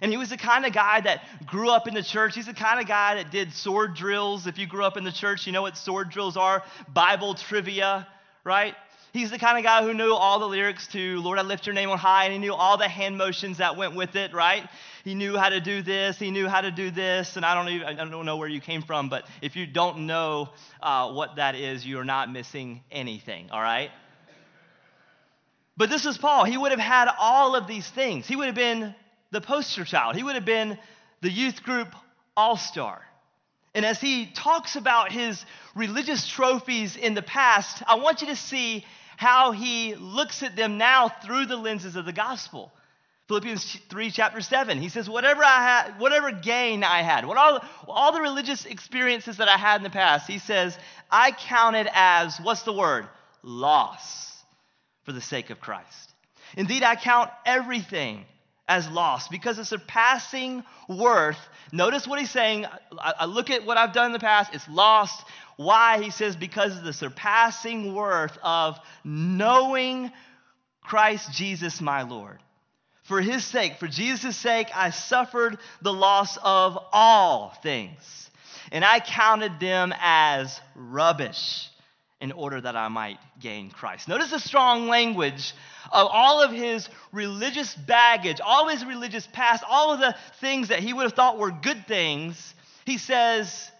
And 0.00 0.10
he 0.10 0.16
was 0.16 0.30
the 0.30 0.36
kind 0.36 0.64
of 0.64 0.72
guy 0.72 1.00
that 1.00 1.22
grew 1.46 1.70
up 1.70 1.86
in 1.86 1.94
the 1.94 2.02
church. 2.02 2.34
He's 2.34 2.46
the 2.46 2.54
kind 2.54 2.80
of 2.80 2.86
guy 2.86 3.16
that 3.16 3.30
did 3.30 3.52
sword 3.52 3.94
drills. 3.94 4.46
If 4.46 4.58
you 4.58 4.66
grew 4.66 4.84
up 4.84 4.96
in 4.96 5.04
the 5.04 5.12
church, 5.12 5.46
you 5.46 5.52
know 5.52 5.62
what 5.62 5.76
sword 5.76 6.10
drills 6.10 6.36
are 6.36 6.62
Bible 6.92 7.34
trivia, 7.34 8.06
right? 8.44 8.74
He's 9.12 9.30
the 9.30 9.38
kind 9.38 9.58
of 9.58 9.64
guy 9.64 9.82
who 9.82 9.92
knew 9.92 10.14
all 10.14 10.38
the 10.38 10.46
lyrics 10.46 10.86
to 10.88 11.20
Lord, 11.20 11.38
I 11.38 11.42
lift 11.42 11.66
your 11.66 11.74
name 11.74 11.90
on 11.90 11.98
high, 11.98 12.24
and 12.24 12.32
he 12.32 12.38
knew 12.38 12.54
all 12.54 12.76
the 12.78 12.88
hand 12.88 13.18
motions 13.18 13.58
that 13.58 13.76
went 13.76 13.96
with 13.96 14.14
it, 14.14 14.32
right? 14.32 14.68
He 15.02 15.14
knew 15.14 15.36
how 15.36 15.48
to 15.48 15.60
do 15.60 15.82
this, 15.82 16.18
he 16.18 16.30
knew 16.30 16.48
how 16.48 16.60
to 16.60 16.70
do 16.70 16.90
this, 16.90 17.36
and 17.36 17.44
I 17.44 17.54
don't 17.54 17.68
even, 17.72 17.86
I 17.86 18.08
don't 18.08 18.24
know 18.24 18.36
where 18.36 18.48
you 18.48 18.60
came 18.60 18.82
from, 18.82 19.08
but 19.08 19.26
if 19.42 19.56
you 19.56 19.66
don't 19.66 20.06
know 20.06 20.50
uh, 20.80 21.12
what 21.12 21.36
that 21.36 21.56
is, 21.56 21.84
you 21.84 21.98
are 21.98 22.04
not 22.04 22.30
missing 22.30 22.82
anything, 22.92 23.50
all 23.50 23.60
right? 23.60 23.90
But 25.76 25.90
this 25.90 26.06
is 26.06 26.16
Paul. 26.16 26.44
He 26.44 26.56
would 26.56 26.70
have 26.70 26.80
had 26.80 27.08
all 27.18 27.56
of 27.56 27.66
these 27.66 27.88
things. 27.88 28.26
He 28.26 28.36
would 28.36 28.46
have 28.46 28.54
been 28.54 28.94
the 29.30 29.40
poster 29.40 29.84
child, 29.84 30.16
he 30.16 30.22
would 30.22 30.34
have 30.34 30.44
been 30.44 30.78
the 31.20 31.30
youth 31.30 31.62
group 31.62 31.94
all 32.36 32.56
star. 32.56 33.02
And 33.74 33.84
as 33.84 34.00
he 34.00 34.26
talks 34.26 34.76
about 34.76 35.12
his 35.12 35.44
religious 35.74 36.26
trophies 36.26 36.96
in 36.96 37.14
the 37.14 37.22
past, 37.22 37.82
I 37.86 37.96
want 37.96 38.20
you 38.20 38.28
to 38.28 38.36
see 38.36 38.84
how 39.16 39.52
he 39.52 39.94
looks 39.94 40.42
at 40.42 40.56
them 40.56 40.78
now 40.78 41.08
through 41.08 41.46
the 41.46 41.56
lenses 41.56 41.94
of 41.94 42.04
the 42.04 42.12
gospel. 42.12 42.72
Philippians 43.28 43.78
3, 43.88 44.10
chapter 44.10 44.40
7, 44.40 44.78
he 44.78 44.88
says, 44.88 45.08
Whatever 45.08 45.44
I 45.44 45.62
had, 45.62 46.00
whatever 46.00 46.32
gain 46.32 46.82
I 46.82 47.02
had, 47.02 47.24
what 47.24 47.36
all, 47.36 47.62
all 47.86 48.12
the 48.12 48.20
religious 48.20 48.64
experiences 48.64 49.36
that 49.36 49.46
I 49.46 49.56
had 49.56 49.76
in 49.76 49.82
the 49.84 49.90
past, 49.90 50.26
he 50.26 50.38
says, 50.38 50.76
I 51.12 51.30
counted 51.30 51.88
as, 51.92 52.38
what's 52.38 52.62
the 52.62 52.72
word? 52.72 53.06
Loss 53.44 54.42
for 55.04 55.12
the 55.12 55.20
sake 55.20 55.50
of 55.50 55.60
Christ. 55.60 56.12
Indeed, 56.56 56.82
I 56.82 56.96
count 56.96 57.30
everything 57.46 58.24
as 58.70 58.88
lost 58.88 59.32
because 59.32 59.56
the 59.56 59.64
surpassing 59.64 60.62
worth. 60.88 61.36
Notice 61.72 62.06
what 62.06 62.20
he's 62.20 62.30
saying. 62.30 62.66
I, 62.98 63.14
I, 63.18 63.24
look 63.24 63.50
at 63.50 63.66
what 63.66 63.76
I've 63.76 63.92
done 63.92 64.06
in 64.06 64.12
the 64.12 64.20
past, 64.20 64.54
it's 64.54 64.68
lost. 64.68 65.24
Why? 65.56 66.00
He 66.00 66.10
says, 66.10 66.36
because 66.36 66.78
of 66.78 66.84
the 66.84 66.92
surpassing 66.92 67.94
worth 67.94 68.38
of 68.44 68.78
knowing 69.02 70.12
Christ 70.82 71.32
Jesus 71.32 71.80
my 71.80 72.02
Lord. 72.02 72.38
For 73.02 73.20
his 73.20 73.44
sake, 73.44 73.78
for 73.80 73.88
Jesus' 73.88 74.36
sake, 74.36 74.68
I 74.72 74.90
suffered 74.90 75.58
the 75.82 75.92
loss 75.92 76.36
of 76.36 76.78
all 76.92 77.50
things, 77.64 78.30
and 78.70 78.84
I 78.84 79.00
counted 79.00 79.58
them 79.58 79.92
as 79.98 80.60
rubbish 80.76 81.69
in 82.20 82.32
order 82.32 82.60
that 82.60 82.76
I 82.76 82.88
might 82.88 83.18
gain 83.38 83.70
Christ. 83.70 84.06
Notice 84.06 84.30
the 84.30 84.38
strong 84.38 84.88
language 84.88 85.54
of 85.90 86.08
all 86.10 86.42
of 86.42 86.52
his 86.52 86.88
religious 87.12 87.74
baggage, 87.74 88.40
all 88.44 88.68
of 88.68 88.72
his 88.72 88.84
religious 88.84 89.26
past, 89.32 89.64
all 89.66 89.94
of 89.94 90.00
the 90.00 90.14
things 90.40 90.68
that 90.68 90.80
he 90.80 90.92
would 90.92 91.04
have 91.04 91.14
thought 91.14 91.38
were 91.38 91.50
good 91.50 91.86
things. 91.86 92.54
He 92.84 92.98
says, 92.98 93.70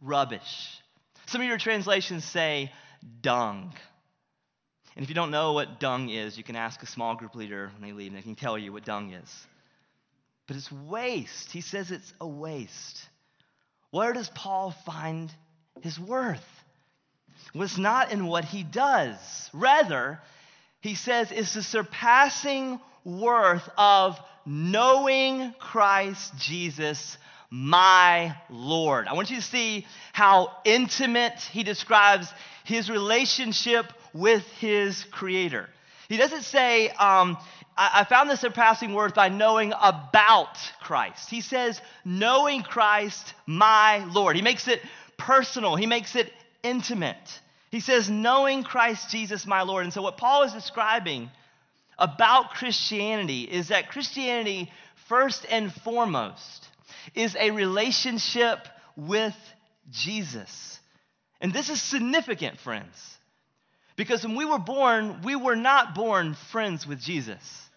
rubbish. 0.00 0.80
Some 1.26 1.40
of 1.40 1.48
your 1.48 1.58
translations 1.58 2.24
say 2.24 2.72
dung. 3.20 3.72
And 4.94 5.02
if 5.02 5.08
you 5.08 5.14
don't 5.14 5.30
know 5.30 5.52
what 5.52 5.80
dung 5.80 6.10
is, 6.10 6.36
you 6.36 6.44
can 6.44 6.56
ask 6.56 6.82
a 6.82 6.86
small 6.86 7.16
group 7.16 7.34
leader 7.34 7.70
when 7.74 7.88
they 7.88 7.96
leave, 7.96 8.08
and 8.08 8.18
they 8.18 8.22
can 8.22 8.34
tell 8.34 8.58
you 8.58 8.72
what 8.72 8.84
dung 8.84 9.12
is. 9.12 9.46
But 10.46 10.56
it's 10.56 10.70
waste. 10.70 11.52
He 11.52 11.60
says 11.60 11.90
it's 11.90 12.12
a 12.20 12.26
waste. 12.26 13.00
Where 13.90 14.12
does 14.12 14.28
Paul 14.28 14.72
find 14.84 15.32
his 15.80 15.98
worth? 15.98 16.44
Was 17.54 17.78
not 17.78 18.12
in 18.12 18.26
what 18.26 18.44
he 18.44 18.62
does. 18.62 19.50
Rather, 19.52 20.20
he 20.80 20.94
says, 20.94 21.32
it's 21.32 21.54
the 21.54 21.62
surpassing 21.62 22.80
worth 23.04 23.68
of 23.76 24.18
knowing 24.46 25.54
Christ 25.58 26.36
Jesus, 26.38 27.18
my 27.50 28.36
Lord. 28.48 29.08
I 29.08 29.14
want 29.14 29.30
you 29.30 29.36
to 29.36 29.42
see 29.42 29.86
how 30.12 30.52
intimate 30.64 31.40
he 31.52 31.62
describes 31.62 32.32
his 32.64 32.88
relationship 32.88 33.92
with 34.12 34.46
his 34.58 35.04
Creator. 35.10 35.68
He 36.08 36.16
doesn't 36.16 36.42
say, 36.42 36.88
um, 36.90 37.36
I, 37.76 38.00
I 38.00 38.04
found 38.04 38.30
the 38.30 38.36
surpassing 38.36 38.94
worth 38.94 39.14
by 39.14 39.28
knowing 39.28 39.72
about 39.80 40.56
Christ. 40.80 41.30
He 41.30 41.40
says, 41.40 41.80
knowing 42.04 42.62
Christ, 42.62 43.34
my 43.46 44.04
Lord. 44.04 44.36
He 44.36 44.42
makes 44.42 44.68
it 44.68 44.80
personal, 45.16 45.76
he 45.76 45.86
makes 45.86 46.16
it 46.16 46.32
intimate. 46.62 47.40
He 47.70 47.80
says, 47.80 48.10
knowing 48.10 48.64
Christ 48.64 49.10
Jesus 49.10 49.46
my 49.46 49.62
Lord. 49.62 49.84
And 49.84 49.92
so, 49.92 50.02
what 50.02 50.16
Paul 50.16 50.42
is 50.42 50.52
describing 50.52 51.30
about 51.98 52.54
Christianity 52.54 53.42
is 53.42 53.68
that 53.68 53.90
Christianity, 53.90 54.70
first 55.08 55.46
and 55.48 55.72
foremost, 55.72 56.66
is 57.14 57.36
a 57.38 57.50
relationship 57.52 58.58
with 58.96 59.36
Jesus. 59.90 60.78
And 61.40 61.52
this 61.52 61.70
is 61.70 61.80
significant, 61.80 62.58
friends, 62.58 63.18
because 63.96 64.24
when 64.24 64.36
we 64.36 64.44
were 64.44 64.58
born, 64.58 65.22
we 65.22 65.36
were 65.36 65.56
not 65.56 65.94
born 65.94 66.34
friends 66.34 66.86
with 66.86 67.00
Jesus. 67.00 67.68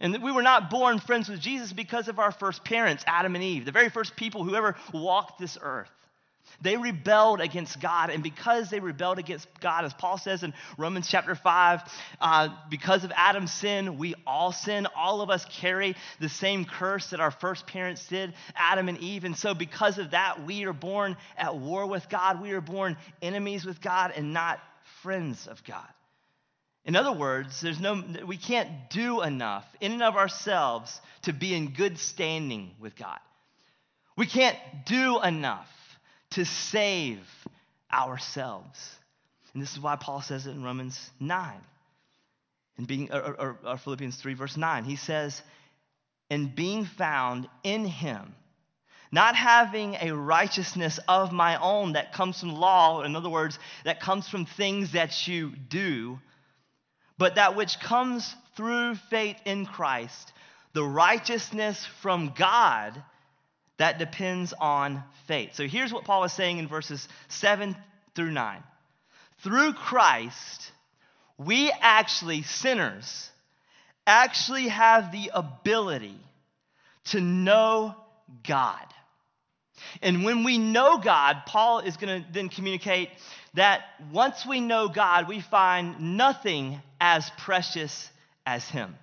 And 0.00 0.22
we 0.22 0.32
were 0.32 0.42
not 0.42 0.70
born 0.70 0.98
friends 0.98 1.28
with 1.28 1.40
Jesus 1.40 1.72
because 1.72 2.08
of 2.08 2.18
our 2.18 2.32
first 2.32 2.64
parents, 2.64 3.04
Adam 3.06 3.34
and 3.34 3.44
Eve, 3.44 3.64
the 3.64 3.72
very 3.72 3.88
first 3.88 4.16
people 4.16 4.44
who 4.44 4.54
ever 4.54 4.76
walked 4.92 5.38
this 5.38 5.56
earth. 5.60 5.90
They 6.60 6.76
rebelled 6.76 7.40
against 7.40 7.80
God, 7.80 8.10
and 8.10 8.22
because 8.22 8.70
they 8.70 8.80
rebelled 8.80 9.18
against 9.18 9.48
God, 9.60 9.84
as 9.84 9.92
Paul 9.94 10.18
says 10.18 10.42
in 10.42 10.54
Romans 10.78 11.08
chapter 11.08 11.34
5, 11.34 11.82
uh, 12.20 12.48
because 12.70 13.04
of 13.04 13.12
Adam's 13.14 13.52
sin, 13.52 13.98
we 13.98 14.14
all 14.26 14.52
sin. 14.52 14.86
All 14.96 15.20
of 15.20 15.30
us 15.30 15.44
carry 15.46 15.96
the 16.20 16.28
same 16.28 16.64
curse 16.64 17.10
that 17.10 17.20
our 17.20 17.30
first 17.30 17.66
parents 17.66 18.06
did, 18.06 18.34
Adam 18.56 18.88
and 18.88 18.98
Eve. 18.98 19.24
And 19.24 19.36
so, 19.36 19.54
because 19.54 19.98
of 19.98 20.12
that, 20.12 20.44
we 20.44 20.64
are 20.64 20.72
born 20.72 21.16
at 21.36 21.56
war 21.56 21.86
with 21.86 22.08
God. 22.08 22.40
We 22.40 22.52
are 22.52 22.60
born 22.60 22.96
enemies 23.20 23.64
with 23.64 23.80
God 23.80 24.12
and 24.16 24.32
not 24.32 24.60
friends 25.02 25.46
of 25.46 25.62
God. 25.64 25.88
In 26.84 26.96
other 26.96 27.12
words, 27.12 27.60
there's 27.60 27.80
no, 27.80 28.02
we 28.26 28.36
can't 28.36 28.90
do 28.90 29.22
enough 29.22 29.64
in 29.80 29.92
and 29.92 30.02
of 30.02 30.16
ourselves 30.16 31.00
to 31.22 31.32
be 31.32 31.54
in 31.54 31.72
good 31.72 31.98
standing 31.98 32.72
with 32.78 32.94
God. 32.94 33.18
We 34.16 34.26
can't 34.26 34.58
do 34.84 35.20
enough 35.22 35.68
to 36.34 36.44
save 36.44 37.20
ourselves. 37.92 38.96
And 39.52 39.62
this 39.62 39.72
is 39.72 39.80
why 39.80 39.96
Paul 39.96 40.20
says 40.20 40.46
it 40.46 40.50
in 40.50 40.62
Romans 40.62 41.10
9. 41.20 41.52
And 42.76 42.86
being 42.86 43.12
or, 43.12 43.20
or, 43.20 43.58
or 43.64 43.78
Philippians 43.78 44.16
3, 44.16 44.34
verse 44.34 44.56
9. 44.56 44.84
He 44.84 44.96
says, 44.96 45.40
and 46.30 46.54
being 46.54 46.84
found 46.84 47.48
in 47.62 47.84
him, 47.84 48.34
not 49.12 49.36
having 49.36 49.96
a 50.00 50.10
righteousness 50.10 50.98
of 51.06 51.30
my 51.30 51.56
own 51.60 51.92
that 51.92 52.12
comes 52.12 52.40
from 52.40 52.54
law, 52.54 53.02
in 53.02 53.14
other 53.14 53.28
words, 53.30 53.58
that 53.84 54.00
comes 54.00 54.28
from 54.28 54.44
things 54.44 54.92
that 54.92 55.28
you 55.28 55.52
do, 55.68 56.18
but 57.16 57.36
that 57.36 57.54
which 57.54 57.78
comes 57.78 58.34
through 58.56 58.96
faith 58.96 59.36
in 59.44 59.66
Christ 59.66 60.32
the 60.74 60.84
righteousness 60.84 61.86
from 62.02 62.34
God 62.36 63.02
that 63.78 63.98
depends 63.98 64.54
on 64.58 65.02
faith. 65.26 65.54
So 65.54 65.66
here's 65.66 65.92
what 65.92 66.04
Paul 66.04 66.24
is 66.24 66.32
saying 66.32 66.58
in 66.58 66.68
verses 66.68 67.06
7 67.28 67.76
through 68.14 68.30
9. 68.30 68.62
Through 69.42 69.74
Christ, 69.74 70.72
we 71.38 71.72
actually, 71.80 72.42
sinners, 72.42 73.30
actually 74.06 74.68
have 74.68 75.12
the 75.12 75.30
ability 75.34 76.18
to 77.06 77.20
know 77.20 77.94
God. 78.46 78.86
And 80.02 80.24
when 80.24 80.44
we 80.44 80.58
know 80.58 80.98
God, 80.98 81.42
Paul 81.46 81.80
is 81.80 81.96
going 81.96 82.22
to 82.22 82.32
then 82.32 82.48
communicate 82.48 83.10
that 83.54 83.82
once 84.12 84.46
we 84.46 84.60
know 84.60 84.88
God, 84.88 85.28
we 85.28 85.40
find 85.40 86.16
nothing 86.16 86.80
as 87.00 87.28
precious 87.38 88.08
as 88.46 88.68
Him. 88.68 88.94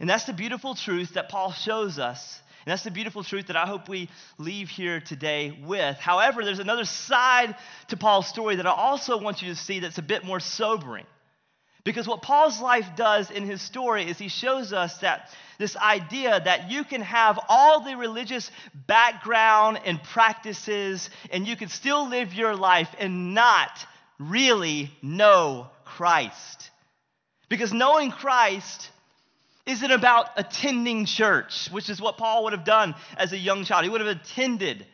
And 0.00 0.08
that's 0.08 0.24
the 0.24 0.32
beautiful 0.32 0.74
truth 0.74 1.14
that 1.14 1.28
Paul 1.28 1.52
shows 1.52 1.98
us. 1.98 2.40
And 2.66 2.72
that's 2.72 2.82
the 2.82 2.90
beautiful 2.90 3.22
truth 3.22 3.46
that 3.46 3.56
I 3.56 3.64
hope 3.64 3.88
we 3.88 4.10
leave 4.38 4.68
here 4.68 4.98
today 4.98 5.56
with. 5.64 5.98
However, 5.98 6.44
there's 6.44 6.58
another 6.58 6.84
side 6.84 7.54
to 7.88 7.96
Paul's 7.96 8.26
story 8.26 8.56
that 8.56 8.66
I 8.66 8.72
also 8.72 9.18
want 9.18 9.40
you 9.40 9.50
to 9.50 9.54
see 9.54 9.78
that's 9.78 9.98
a 9.98 10.02
bit 10.02 10.24
more 10.24 10.40
sobering. 10.40 11.06
Because 11.84 12.08
what 12.08 12.22
Paul's 12.22 12.60
life 12.60 12.88
does 12.96 13.30
in 13.30 13.44
his 13.44 13.62
story 13.62 14.10
is 14.10 14.18
he 14.18 14.26
shows 14.26 14.72
us 14.72 14.98
that 14.98 15.30
this 15.58 15.76
idea 15.76 16.40
that 16.40 16.68
you 16.68 16.82
can 16.82 17.02
have 17.02 17.38
all 17.48 17.84
the 17.84 17.96
religious 17.96 18.50
background 18.74 19.78
and 19.84 20.02
practices 20.02 21.08
and 21.30 21.46
you 21.46 21.54
can 21.54 21.68
still 21.68 22.08
live 22.08 22.34
your 22.34 22.56
life 22.56 22.88
and 22.98 23.32
not 23.32 23.70
really 24.18 24.90
know 25.02 25.68
Christ. 25.84 26.72
Because 27.48 27.72
knowing 27.72 28.10
Christ 28.10 28.90
isn't 29.66 29.90
about 29.90 30.30
attending 30.36 31.04
church, 31.04 31.68
which 31.70 31.90
is 31.90 32.00
what 32.00 32.16
Paul 32.16 32.44
would 32.44 32.52
have 32.52 32.64
done 32.64 32.94
as 33.16 33.32
a 33.32 33.38
young 33.38 33.64
child. 33.64 33.84
He 33.84 33.90
would 33.90 34.00
have 34.00 34.16
attended 34.16 34.86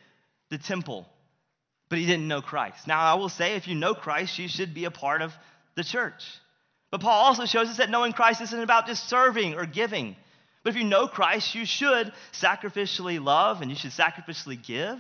the 0.50 0.58
temple, 0.58 1.06
but 1.88 1.98
he 1.98 2.06
didn't 2.06 2.26
know 2.26 2.40
Christ. 2.40 2.86
Now, 2.86 3.00
I 3.00 3.14
will 3.14 3.28
say, 3.28 3.54
if 3.56 3.68
you 3.68 3.74
know 3.74 3.94
Christ, 3.94 4.38
you 4.38 4.48
should 4.48 4.72
be 4.72 4.86
a 4.86 4.90
part 4.90 5.20
of 5.20 5.32
the 5.74 5.84
church. 5.84 6.24
But 6.90 7.00
Paul 7.00 7.24
also 7.24 7.44
shows 7.44 7.68
us 7.68 7.78
that 7.78 7.90
knowing 7.90 8.12
Christ 8.12 8.40
isn't 8.40 8.60
about 8.60 8.86
just 8.86 9.08
serving 9.08 9.54
or 9.54 9.66
giving. 9.66 10.16
But 10.62 10.70
if 10.70 10.76
you 10.76 10.84
know 10.84 11.06
Christ, 11.06 11.54
you 11.54 11.64
should 11.66 12.12
sacrificially 12.32 13.22
love 13.22 13.62
and 13.62 13.70
you 13.70 13.76
should 13.76 13.90
sacrificially 13.90 14.62
give. 14.62 14.98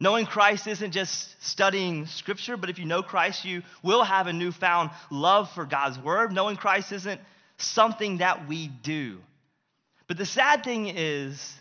Knowing 0.00 0.26
Christ 0.26 0.68
isn't 0.68 0.92
just 0.92 1.44
studying 1.44 2.06
Scripture, 2.06 2.56
but 2.56 2.70
if 2.70 2.78
you 2.78 2.84
know 2.84 3.02
Christ, 3.02 3.44
you 3.44 3.62
will 3.82 4.04
have 4.04 4.28
a 4.28 4.32
newfound 4.32 4.90
love 5.10 5.50
for 5.52 5.64
God's 5.64 5.98
Word. 5.98 6.32
Knowing 6.32 6.56
Christ 6.56 6.92
isn't 6.92 7.20
something 7.58 8.18
that 8.18 8.48
we 8.48 8.68
do. 8.68 9.18
But 10.06 10.16
the 10.16 10.26
sad 10.26 10.64
thing 10.64 10.88
is, 10.88 11.54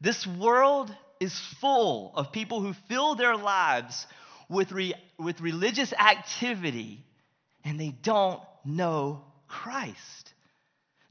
this 0.00 0.26
world 0.26 0.94
is 1.20 1.38
full 1.60 2.12
of 2.14 2.32
people 2.32 2.60
who 2.60 2.72
fill 2.88 3.14
their 3.14 3.36
lives 3.36 4.06
with, 4.48 4.72
re- 4.72 4.94
with 5.18 5.40
religious 5.40 5.92
activity 5.92 7.04
and 7.64 7.78
they 7.78 7.94
don't 8.02 8.40
know 8.64 9.24
Christ. 9.46 10.32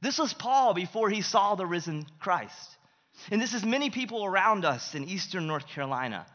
This 0.02 0.18
was 0.18 0.34
Paul 0.34 0.74
before 0.74 1.10
he 1.10 1.22
saw 1.22 1.56
the 1.56 1.66
risen 1.66 2.06
Christ. 2.20 2.78
And 3.32 3.42
this 3.42 3.54
is 3.54 3.66
many 3.66 3.90
people 3.90 4.26
around 4.26 4.64
us 4.64 4.96
in 4.96 5.06
eastern 5.06 5.48
North 5.48 5.68
Carolina. 5.68 6.26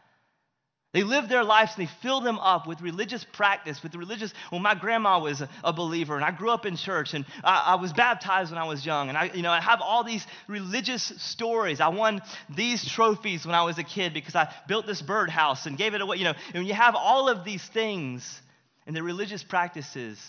They 0.93 1.01
live 1.01 1.27
their 1.27 1.43
lives 1.43 1.73
and 1.75 1.87
they 1.87 1.91
fill 2.03 2.21
them 2.21 2.37
up 2.37 2.67
with 2.67 2.79
religious 2.81 3.23
practice, 3.23 3.81
with 3.81 3.95
religious. 3.95 4.31
Well, 4.51 4.61
my 4.61 4.75
grandma 4.75 5.19
was 5.19 5.41
a, 5.63 5.73
believer, 5.73 6.15
and 6.15 6.23
I 6.23 6.29
grew 6.29 6.51
up 6.51 6.67
in 6.67 6.77
church, 6.77 7.15
and 7.15 7.25
I, 7.43 7.73
I, 7.73 7.75
was 7.75 7.91
baptized 7.91 8.51
when 8.51 8.59
I 8.59 8.67
was 8.67 8.85
young, 8.85 9.09
and 9.09 9.17
I, 9.17 9.31
you 9.33 9.41
know, 9.41 9.49
I 9.49 9.59
have 9.59 9.81
all 9.81 10.03
these 10.03 10.25
religious 10.47 11.01
stories. 11.17 11.81
I 11.81 11.87
won 11.87 12.21
these 12.47 12.87
trophies 12.87 13.43
when 13.43 13.55
I 13.55 13.63
was 13.63 13.79
a 13.79 13.83
kid 13.83 14.13
because 14.13 14.35
I 14.35 14.53
built 14.67 14.85
this 14.85 15.01
birdhouse 15.01 15.65
and 15.65 15.79
gave 15.79 15.95
it 15.95 16.01
away. 16.01 16.17
You 16.17 16.25
know, 16.25 16.35
and 16.53 16.67
you 16.67 16.75
have 16.75 16.95
all 16.95 17.27
of 17.27 17.43
these 17.43 17.63
things 17.63 18.41
and 18.85 18.95
the 18.95 19.01
religious 19.01 19.43
practices, 19.43 20.19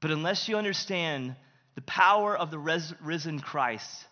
but 0.00 0.10
unless 0.10 0.48
you 0.48 0.56
understand 0.56 1.36
the 1.76 1.82
power 1.82 2.36
of 2.36 2.50
the 2.50 2.58
res- 2.58 2.94
risen 3.00 3.38
Christ, 3.38 4.04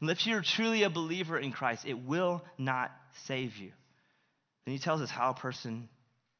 unless 0.00 0.26
you're 0.26 0.40
truly 0.40 0.84
a 0.84 0.90
believer 0.90 1.38
in 1.38 1.52
Christ, 1.52 1.84
it 1.84 1.98
will 1.98 2.42
not 2.56 2.90
save 3.26 3.58
you. 3.58 3.72
Then 4.64 4.72
he 4.72 4.78
tells 4.78 5.00
us 5.00 5.10
how 5.10 5.30
a 5.30 5.34
person 5.34 5.88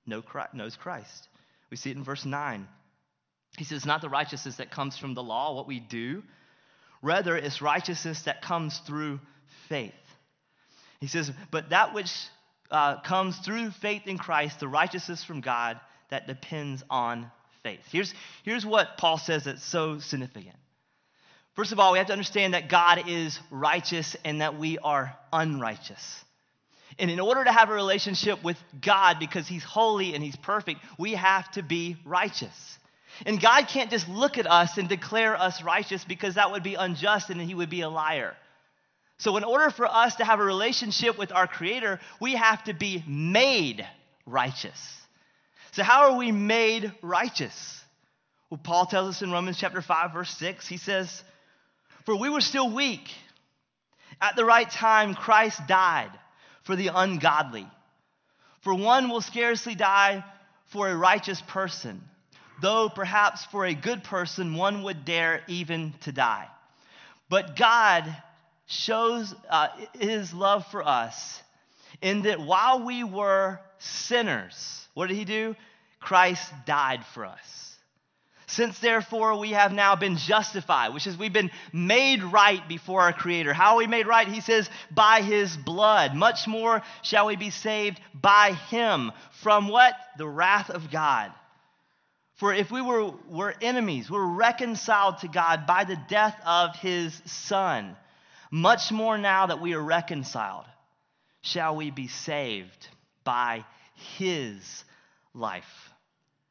knows 0.07 0.77
Christ. 0.77 1.29
We 1.71 1.77
see 1.77 1.91
it 1.91 1.97
in 1.97 2.05
verse 2.05 2.25
9. 2.25 2.67
He 3.57 3.65
says, 3.65 3.87
Not 3.87 4.01
the 4.01 4.09
righteousness 4.09 4.57
that 4.57 4.71
comes 4.71 4.97
from 4.97 5.15
the 5.15 5.23
law, 5.23 5.55
what 5.55 5.67
we 5.67 5.81
do, 5.81 6.23
rather, 7.03 7.37
it's 7.37 7.63
righteousness 7.63 8.23
that 8.23 8.43
comes 8.43 8.79
through 8.87 9.21
faith. 9.69 9.93
He 11.01 11.07
says, 11.07 11.31
But 11.51 11.71
that 11.71 11.95
which 11.95 12.13
uh, 12.71 13.01
comes 13.01 13.39
through 13.39 13.71
faith 13.71 14.03
in 14.07 14.19
Christ, 14.19 14.61
the 14.61 14.69
righteousness 14.69 15.25
from 15.25 15.41
God 15.41 15.81
that 16.11 16.27
depends 16.27 16.83
on 16.91 17.31
faith. 17.63 17.81
Here's, 17.91 18.15
here's 18.45 18.67
what 18.67 18.97
Paul 18.99 19.19
says 19.19 19.45
that's 19.45 19.65
so 19.65 19.99
significant. 19.99 20.57
First 21.55 21.73
of 21.73 21.81
all, 21.81 21.93
we 21.93 21.99
have 21.99 22.07
to 22.09 22.13
understand 22.13 22.55
that 22.55 22.69
God 22.69 23.09
is 23.09 23.39
righteous 23.51 24.17
and 24.25 24.41
that 24.41 24.59
we 24.59 24.79
are 24.79 25.17
unrighteous. 25.33 26.25
And 26.99 27.11
in 27.11 27.21
order 27.21 27.45
to 27.45 27.53
have 27.53 27.71
a 27.71 27.75
relationship 27.75 28.43
with 28.43 28.57
God, 28.81 29.19
because 29.19 29.47
He's 29.47 29.65
holy 29.65 30.15
and 30.15 30.23
He's 30.23 30.37
perfect, 30.37 30.81
we 30.99 31.13
have 31.13 31.51
to 31.53 31.63
be 31.63 31.97
righteous. 32.05 32.79
And 33.27 33.41
God 33.41 33.69
can't 33.69 33.91
just 33.91 34.09
look 34.09 34.39
at 34.39 34.47
us 34.47 34.79
and 34.79 34.89
declare 34.89 35.37
us 35.37 35.63
righteous 35.63 36.05
because 36.05 36.35
that 36.35 36.53
would 36.53 36.63
be 36.63 36.75
unjust 36.75 37.31
and 37.31 37.41
He 37.41 37.55
would 37.55 37.71
be 37.71 37.83
a 37.83 37.89
liar. 37.89 38.35
So, 39.19 39.37
in 39.37 39.45
order 39.45 39.71
for 39.71 39.87
us 39.87 40.17
to 40.17 40.25
have 40.25 40.41
a 40.41 40.45
relationship 40.45 41.19
with 41.19 41.31
our 41.31 41.47
Creator, 41.47 42.01
we 42.21 42.35
have 42.37 42.65
to 42.65 42.73
be 42.73 43.05
made 43.07 43.87
righteous. 44.25 44.97
So, 45.73 45.83
how 45.83 46.11
are 46.11 46.17
we 46.17 46.33
made 46.33 46.93
righteous? 47.03 47.81
Well, 48.49 48.61
Paul 48.63 48.87
tells 48.87 49.17
us 49.17 49.23
in 49.23 49.31
Romans 49.31 49.59
chapter 49.59 49.83
5, 49.83 50.13
verse 50.13 50.31
6, 50.39 50.67
he 50.67 50.79
says, 50.79 51.23
For 52.05 52.17
we 52.17 52.31
were 52.31 52.41
still 52.41 52.73
weak. 52.75 53.11
At 54.21 54.37
the 54.37 54.45
right 54.45 54.69
time, 54.69 55.15
Christ 55.15 55.61
died 55.69 56.11
for 56.63 56.77
the 56.77 56.91
ungodly. 56.95 57.67
For 58.61 58.75
one 58.75 59.09
will 59.09 59.21
scarcely 59.21 59.75
die 59.75 60.25
for 60.67 60.89
a 60.89 60.97
righteous 60.97 61.41
person, 61.43 62.03
though 62.61 62.89
perhaps 62.89 63.45
for 63.47 63.65
a 63.65 63.75
good 63.75 64.05
person 64.05 64.55
one 64.55 64.83
would 64.83 65.05
dare 65.05 65.43
even 65.49 65.95
to 66.03 66.13
die. 66.13 66.49
But 67.29 67.57
God 67.57 68.05
shows 68.67 69.35
uh, 69.49 69.69
his 69.99 70.33
love 70.33 70.67
for 70.67 70.87
us 70.87 71.43
in 72.03 72.23
that 72.23 72.41
while 72.41 72.85
we 72.85 73.05
were 73.05 73.61
sinners, 73.79 74.87
what 74.95 75.09
did 75.09 75.17
he 75.17 75.25
do? 75.25 75.57
Christ 76.01 76.53
died 76.67 77.05
for 77.15 77.25
us. 77.25 77.70
Since 78.51 78.81
therefore 78.81 79.39
we 79.39 79.51
have 79.51 79.73
now 79.73 79.95
been 79.95 80.17
justified, 80.17 80.93
which 80.93 81.07
is 81.07 81.17
we've 81.17 81.33
been 81.33 81.53
made 81.73 82.25
right 82.25 82.67
before 82.69 83.03
our 83.03 83.13
Creator. 83.13 83.53
How 83.55 83.73
are 83.73 83.77
we 83.77 83.87
made 83.87 84.09
right? 84.09 84.27
He 84.27 84.41
says, 84.41 84.69
by 84.91 85.23
His 85.23 85.57
blood. 85.57 86.17
Much 86.17 86.49
more 86.49 86.83
shall 87.03 87.27
we 87.27 87.37
be 87.37 87.51
saved 87.51 88.01
by 88.13 88.55
Him. 88.69 89.13
From 89.43 89.69
what? 89.69 89.95
The 90.19 90.27
wrath 90.27 90.69
of 90.69 90.91
God. 90.91 91.33
For 92.35 92.53
if 92.53 92.73
we 92.73 92.83
were, 92.83 93.13
were 93.29 93.55
enemies, 93.63 94.11
we're 94.11 94.27
reconciled 94.27 95.19
to 95.19 95.29
God 95.29 95.65
by 95.69 95.85
the 95.85 95.99
death 96.09 96.37
of 96.45 96.75
His 96.75 97.23
Son. 97.27 97.97
Much 98.51 98.91
more 98.91 99.17
now 99.17 99.47
that 99.47 99.61
we 99.61 99.75
are 99.75 99.83
reconciled, 99.83 100.65
shall 101.43 101.77
we 101.77 101.93
be 101.93 102.09
saved 102.09 102.89
by 103.23 103.65
His 104.17 104.85
life? 105.35 105.90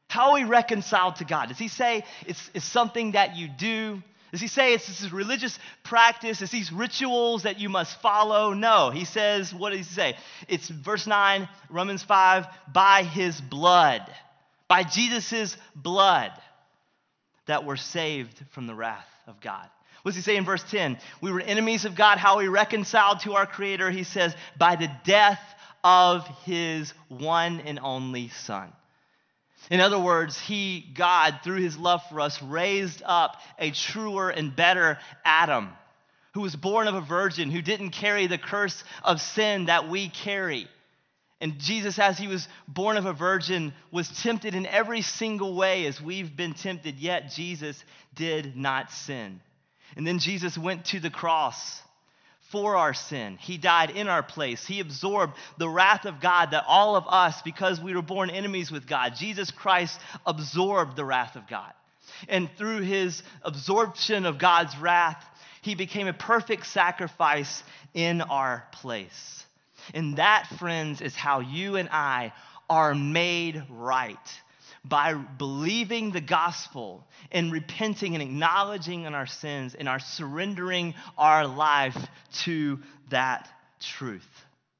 How 0.10 0.30
are 0.30 0.34
we 0.34 0.44
reconciled 0.44 1.18
to 1.18 1.24
God? 1.24 1.50
Does 1.50 1.60
he 1.60 1.68
say 1.68 2.04
it's, 2.26 2.50
it's 2.56 2.66
something 2.66 3.12
that 3.12 3.38
you 3.38 3.48
do? 3.48 4.02
Does 4.32 4.42
he 4.42 4.48
say 4.48 4.74
it's 4.74 4.88
this 4.88 5.12
religious 5.12 5.58
practice? 5.84 6.42
It's 6.42 6.52
these 6.52 6.72
rituals 6.72 7.44
that 7.44 7.60
you 7.60 7.70
must 7.70 8.02
follow? 8.02 8.54
No. 8.54 8.90
He 8.90 9.06
says, 9.06 9.54
what 9.54 9.70
does 9.70 9.80
he 9.80 9.84
say? 9.84 10.18
It's 10.48 10.68
verse 10.68 11.06
9, 11.06 11.48
Romans 11.70 12.02
5, 12.04 12.48
by 12.74 13.04
his 13.04 13.40
blood, 13.40 14.02
by 14.68 14.84
Jesus' 14.84 15.56
blood, 15.76 16.32
that 17.46 17.64
we're 17.64 17.76
saved 17.76 18.44
from 18.50 18.66
the 18.66 18.76
wrath 18.76 19.08
of 19.28 19.40
God. 19.40 19.68
What 20.02 20.12
does 20.12 20.16
he 20.16 20.24
say 20.24 20.38
in 20.38 20.46
verse 20.46 20.64
10? 20.64 20.98
We 21.22 21.32
were 21.32 21.42
enemies 21.42 21.86
of 21.86 21.94
God. 21.96 22.18
How 22.18 22.34
are 22.34 22.40
we 22.40 22.48
reconciled 22.48 23.20
to 23.22 23.34
our 23.34 23.46
Creator? 23.46 23.92
He 23.92 24.04
says, 24.04 24.36
by 24.58 24.76
the 24.76 24.90
death 25.04 25.42
of 25.84 26.26
his 26.46 26.94
one 27.10 27.60
and 27.60 27.80
only 27.80 28.30
Son. 28.30 28.72
In 29.70 29.82
other 29.82 30.00
words, 30.00 30.40
he, 30.40 30.82
God, 30.96 31.40
through 31.44 31.62
his 31.62 31.78
love 31.78 32.02
for 32.10 32.20
us, 32.22 32.42
raised 32.42 33.04
up 33.06 33.38
a 33.60 33.72
truer 33.72 34.30
and 34.30 34.56
better 34.56 34.98
Adam 35.24 35.70
who 36.34 36.42
was 36.42 36.56
born 36.56 36.88
of 36.88 36.96
a 36.96 37.02
virgin, 37.02 37.52
who 37.52 37.62
didn't 37.62 37.92
carry 37.92 38.28
the 38.28 38.38
curse 38.38 38.84
of 39.04 39.22
sin 39.22 39.66
that 39.66 39.90
we 39.90 40.10
carry. 40.10 40.68
And 41.42 41.58
Jesus, 41.60 41.98
as 41.98 42.18
he 42.18 42.28
was 42.28 42.48
born 42.68 42.98
of 42.98 43.06
a 43.06 43.14
virgin, 43.14 43.74
was 43.92 44.10
tempted 44.22 44.56
in 44.56 44.66
every 44.66 45.02
single 45.02 45.56
way 45.56 45.86
as 45.86 46.02
we've 46.02 46.36
been 46.36 46.54
tempted, 46.54 47.00
yet 47.00 47.32
Jesus 47.32 47.84
did 48.14 48.56
not 48.58 48.92
sin. 48.92 49.40
And 49.96 50.06
then 50.06 50.20
Jesus 50.20 50.58
went 50.58 50.86
to 50.86 51.00
the 51.00 51.10
cross 51.10 51.82
for 52.52 52.76
our 52.76 52.94
sin. 52.94 53.38
He 53.40 53.58
died 53.58 53.92
in 53.92 54.08
our 54.08 54.24
place. 54.24 54.66
He 54.66 54.80
absorbed 54.80 55.34
the 55.58 55.70
wrath 55.70 56.06
of 56.06 56.20
God 56.20 56.52
that 56.52 56.66
all 56.68 56.96
of 56.96 57.06
us, 57.08 57.42
because 57.44 57.80
we 57.80 57.96
were 57.96 58.02
born 58.02 58.30
enemies 58.30 58.72
with 58.72 58.88
God, 58.88 59.16
Jesus 59.16 59.52
Christ 59.52 60.00
absorbed 60.26 60.96
the 60.96 61.06
wrath 61.06 61.36
of 61.36 61.48
God. 61.48 61.72
And 62.28 62.50
through 62.58 62.82
his 62.82 63.22
absorption 63.44 64.26
of 64.26 64.40
God's 64.40 64.76
wrath, 64.78 65.24
he 65.62 65.76
became 65.76 66.08
a 66.08 66.14
perfect 66.14 66.66
sacrifice 66.66 67.64
in 67.94 68.22
our 68.22 68.66
place. 68.72 69.46
And 69.94 70.18
that, 70.18 70.48
friends, 70.58 71.02
is 71.02 71.16
how 71.16 71.40
you 71.42 71.76
and 71.76 71.90
I 71.90 72.34
are 72.70 72.96
made 72.96 73.64
right 73.70 74.18
by 74.86 75.14
believing 75.14 76.12
the 76.12 76.22
gospel 76.22 77.06
and 77.32 77.52
repenting 77.52 78.16
and 78.16 78.24
acknowledging 78.24 79.04
in 79.04 79.14
our 79.14 79.28
sins 79.28 79.76
and 79.76 79.90
our 79.90 80.00
surrendering 80.00 80.94
our 81.18 81.46
life 81.48 81.98
to 82.44 82.80
that 83.10 83.50
truth. 83.80 84.28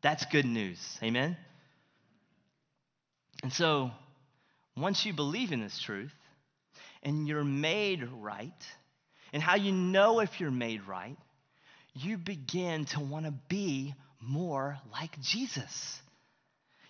That's 0.02 0.26
good 0.26 0.46
news. 0.46 0.80
Amen? 1.04 1.38
And 3.44 3.52
so, 3.52 3.92
once 4.76 5.06
you 5.06 5.14
believe 5.14 5.52
in 5.52 5.62
this 5.62 5.80
truth 5.80 6.14
and 7.04 7.28
you're 7.28 7.44
made 7.44 8.04
right, 8.04 8.52
and 9.32 9.42
how 9.42 9.56
you 9.56 9.72
know 9.72 10.20
if 10.20 10.40
you're 10.40 10.52
made 10.52 10.88
right, 10.88 11.18
you 11.94 12.18
begin 12.18 12.86
to 12.86 13.00
want 13.00 13.26
to 13.26 13.34
be 13.48 13.94
more 14.22 14.78
like 14.92 15.20
Jesus. 15.22 16.02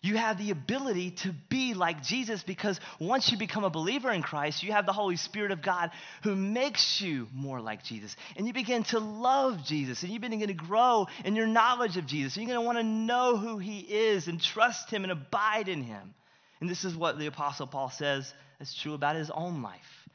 You 0.02 0.16
have 0.16 0.38
the 0.38 0.52
ability 0.52 1.12
to 1.12 1.36
be 1.50 1.74
like 1.74 2.04
Jesus 2.04 2.42
because 2.42 2.80
once 3.00 3.32
you 3.32 3.38
become 3.38 3.66
a 3.66 3.70
believer 3.70 4.10
in 4.10 4.22
Christ, 4.22 4.64
you 4.64 4.72
have 4.72 4.86
the 4.86 4.94
Holy 4.94 5.18
Spirit 5.18 5.52
of 5.52 5.62
God 5.62 5.92
who 6.24 6.38
makes 6.38 7.02
you 7.02 7.28
more 7.34 7.60
like 7.60 7.84
Jesus. 7.84 8.16
And 8.38 8.48
you 8.48 8.54
begin 8.54 8.84
to 8.86 9.00
love 9.00 9.66
Jesus 9.66 10.02
and 10.04 10.12
you 10.12 10.22
begin 10.22 10.48
to 10.48 10.54
grow 10.54 11.08
in 11.26 11.36
your 11.36 11.48
knowledge 11.48 11.98
of 11.98 12.06
Jesus. 12.06 12.38
And 12.38 12.48
you're 12.48 12.56
going 12.56 12.64
to 12.64 12.66
want 12.66 12.78
to 12.78 12.84
know 12.84 13.36
who 13.36 13.58
he 13.58 13.80
is 13.80 14.30
and 14.30 14.42
trust 14.42 14.90
him 14.90 15.04
and 15.04 15.12
abide 15.12 15.68
in 15.68 15.84
him. 15.84 16.14
And 16.62 16.70
this 16.70 16.86
is 16.86 16.96
what 16.96 17.20
the 17.20 17.28
Apostle 17.28 17.68
Paul 17.68 17.90
says 17.90 18.34
is 18.62 18.74
true 18.74 18.94
about 18.94 19.18
his 19.18 19.30
own 19.30 19.62
life. 19.62 20.08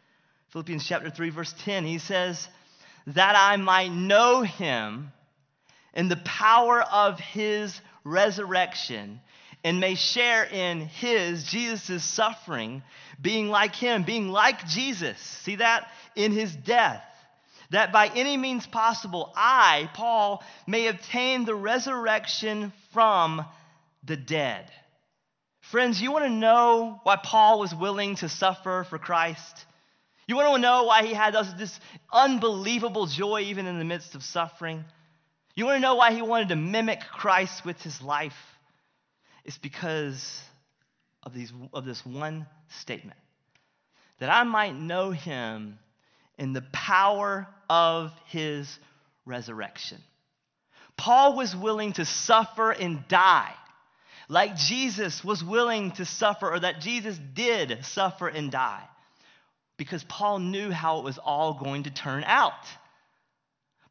Philippians 0.52 0.86
chapter 0.86 1.10
3, 1.10 1.28
verse 1.28 1.54
10, 1.64 1.84
he 1.84 1.98
says, 1.98 2.48
That 3.08 3.34
I 3.36 3.56
might 3.56 3.92
know 3.92 4.42
him 4.42 5.12
in 5.92 6.08
the 6.08 6.16
power 6.24 6.80
of 6.80 7.20
his 7.20 7.78
resurrection 8.02 9.20
and 9.64 9.80
may 9.80 9.94
share 9.94 10.44
in 10.44 10.82
his, 10.82 11.42
Jesus' 11.44 12.04
suffering, 12.04 12.82
being 13.20 13.48
like 13.48 13.74
him, 13.74 14.02
being 14.02 14.28
like 14.28 14.66
Jesus. 14.68 15.18
See 15.18 15.56
that? 15.56 15.88
In 16.14 16.32
his 16.32 16.54
death. 16.54 17.02
That 17.70 17.90
by 17.90 18.08
any 18.08 18.36
means 18.36 18.66
possible, 18.66 19.32
I, 19.34 19.88
Paul, 19.94 20.44
may 20.66 20.88
obtain 20.88 21.46
the 21.46 21.54
resurrection 21.54 22.74
from 22.92 23.44
the 24.04 24.18
dead. 24.18 24.70
Friends, 25.62 26.00
you 26.00 26.12
want 26.12 26.26
to 26.26 26.30
know 26.30 27.00
why 27.02 27.16
Paul 27.16 27.58
was 27.58 27.74
willing 27.74 28.16
to 28.16 28.28
suffer 28.28 28.86
for 28.88 28.98
Christ? 28.98 29.64
You 30.28 30.36
want 30.36 30.54
to 30.54 30.60
know 30.60 30.84
why 30.84 31.04
he 31.04 31.14
had 31.14 31.34
this 31.58 31.80
unbelievable 32.12 33.06
joy 33.06 33.40
even 33.46 33.66
in 33.66 33.78
the 33.78 33.84
midst 33.84 34.14
of 34.14 34.22
suffering? 34.22 34.84
You 35.56 35.64
want 35.64 35.76
to 35.76 35.80
know 35.80 35.94
why 35.94 36.12
he 36.12 36.20
wanted 36.20 36.50
to 36.50 36.56
mimic 36.56 37.00
Christ 37.00 37.64
with 37.64 37.80
his 37.82 38.02
life? 38.02 38.36
It's 39.44 39.58
because 39.58 40.40
of, 41.22 41.34
these, 41.34 41.52
of 41.72 41.84
this 41.84 42.04
one 42.04 42.46
statement 42.80 43.18
that 44.18 44.30
I 44.30 44.44
might 44.44 44.74
know 44.74 45.10
him 45.10 45.78
in 46.38 46.52
the 46.52 46.64
power 46.72 47.46
of 47.68 48.12
his 48.26 48.78
resurrection. 49.26 49.98
Paul 50.96 51.36
was 51.36 51.54
willing 51.54 51.92
to 51.94 52.04
suffer 52.04 52.70
and 52.70 53.06
die 53.08 53.54
like 54.28 54.56
Jesus 54.56 55.24
was 55.24 55.44
willing 55.44 55.92
to 55.92 56.04
suffer, 56.04 56.50
or 56.50 56.60
that 56.60 56.80
Jesus 56.80 57.18
did 57.34 57.84
suffer 57.84 58.28
and 58.28 58.50
die, 58.50 58.82
because 59.76 60.02
Paul 60.04 60.38
knew 60.38 60.70
how 60.70 60.98
it 60.98 61.04
was 61.04 61.18
all 61.18 61.54
going 61.54 61.84
to 61.84 61.90
turn 61.90 62.24
out. 62.24 62.52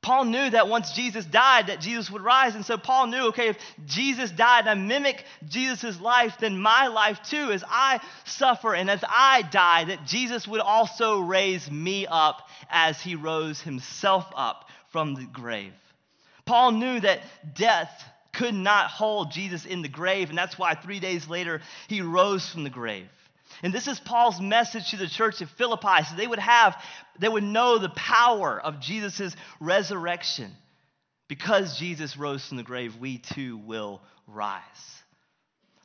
Paul 0.04 0.26
knew 0.26 0.50
that 0.50 0.68
once 0.68 0.92
Jesus 0.92 1.26
died, 1.26 1.68
that 1.68 1.80
Jesus 1.80 2.12
would 2.12 2.22
rise. 2.22 2.56
And 2.56 2.66
so 2.66 2.78
Paul 2.78 3.08
knew, 3.08 3.28
okay, 3.28 3.48
if 3.48 3.58
Jesus 3.86 4.30
died, 4.30 4.68
and 4.68 4.70
I 4.70 4.74
mimic 4.76 5.24
Jesus' 5.48 6.00
life, 6.00 6.36
then 6.40 6.60
my 6.60 6.88
life 6.88 7.24
too, 7.24 7.52
as 7.52 7.64
I 7.68 8.02
suffer 8.26 8.76
and 8.76 8.90
as 8.90 9.04
I 9.08 9.44
die, 9.44 9.86
that 9.86 10.06
Jesus 10.06 10.46
would 10.48 10.60
also 10.60 11.22
raise 11.22 11.72
me 11.72 12.06
up 12.06 12.50
as 12.70 13.02
he 13.02 13.16
rose 13.16 13.62
himself 13.62 14.26
up 14.36 14.70
from 14.92 15.16
the 15.16 15.26
grave. 15.26 15.74
Paul 16.46 16.74
knew 16.74 17.00
that 17.00 17.22
death 17.56 18.04
could 18.34 18.54
not 18.54 18.88
hold 18.88 19.32
Jesus 19.32 19.66
in 19.66 19.82
the 19.82 19.88
grave, 19.88 20.30
and 20.30 20.38
that's 20.38 20.60
why 20.60 20.76
three 20.76 21.00
days 21.00 21.30
later 21.30 21.62
he 21.88 22.02
rose 22.02 22.50
from 22.50 22.66
the 22.66 22.70
grave. 22.70 23.08
And 23.62 23.74
this 23.74 23.88
is 23.88 24.00
Paul's 24.00 24.42
message 24.42 24.92
to 24.92 24.98
the 24.98 25.08
church 25.08 25.42
of 25.42 25.50
Philippi. 25.52 26.04
So 26.10 26.16
they 26.16 26.28
would 26.28 26.40
have, 26.40 26.76
they 27.20 27.30
would 27.30 27.44
know 27.44 27.78
the 27.78 27.90
power 27.90 28.60
of 28.60 28.80
Jesus' 28.80 29.36
resurrection. 29.60 30.52
Because 31.28 31.80
Jesus 31.80 32.18
rose 32.18 32.46
from 32.46 32.58
the 32.58 32.64
grave, 32.64 32.98
we 32.98 33.18
too 33.18 33.58
will 33.58 34.02
rise. 34.28 34.62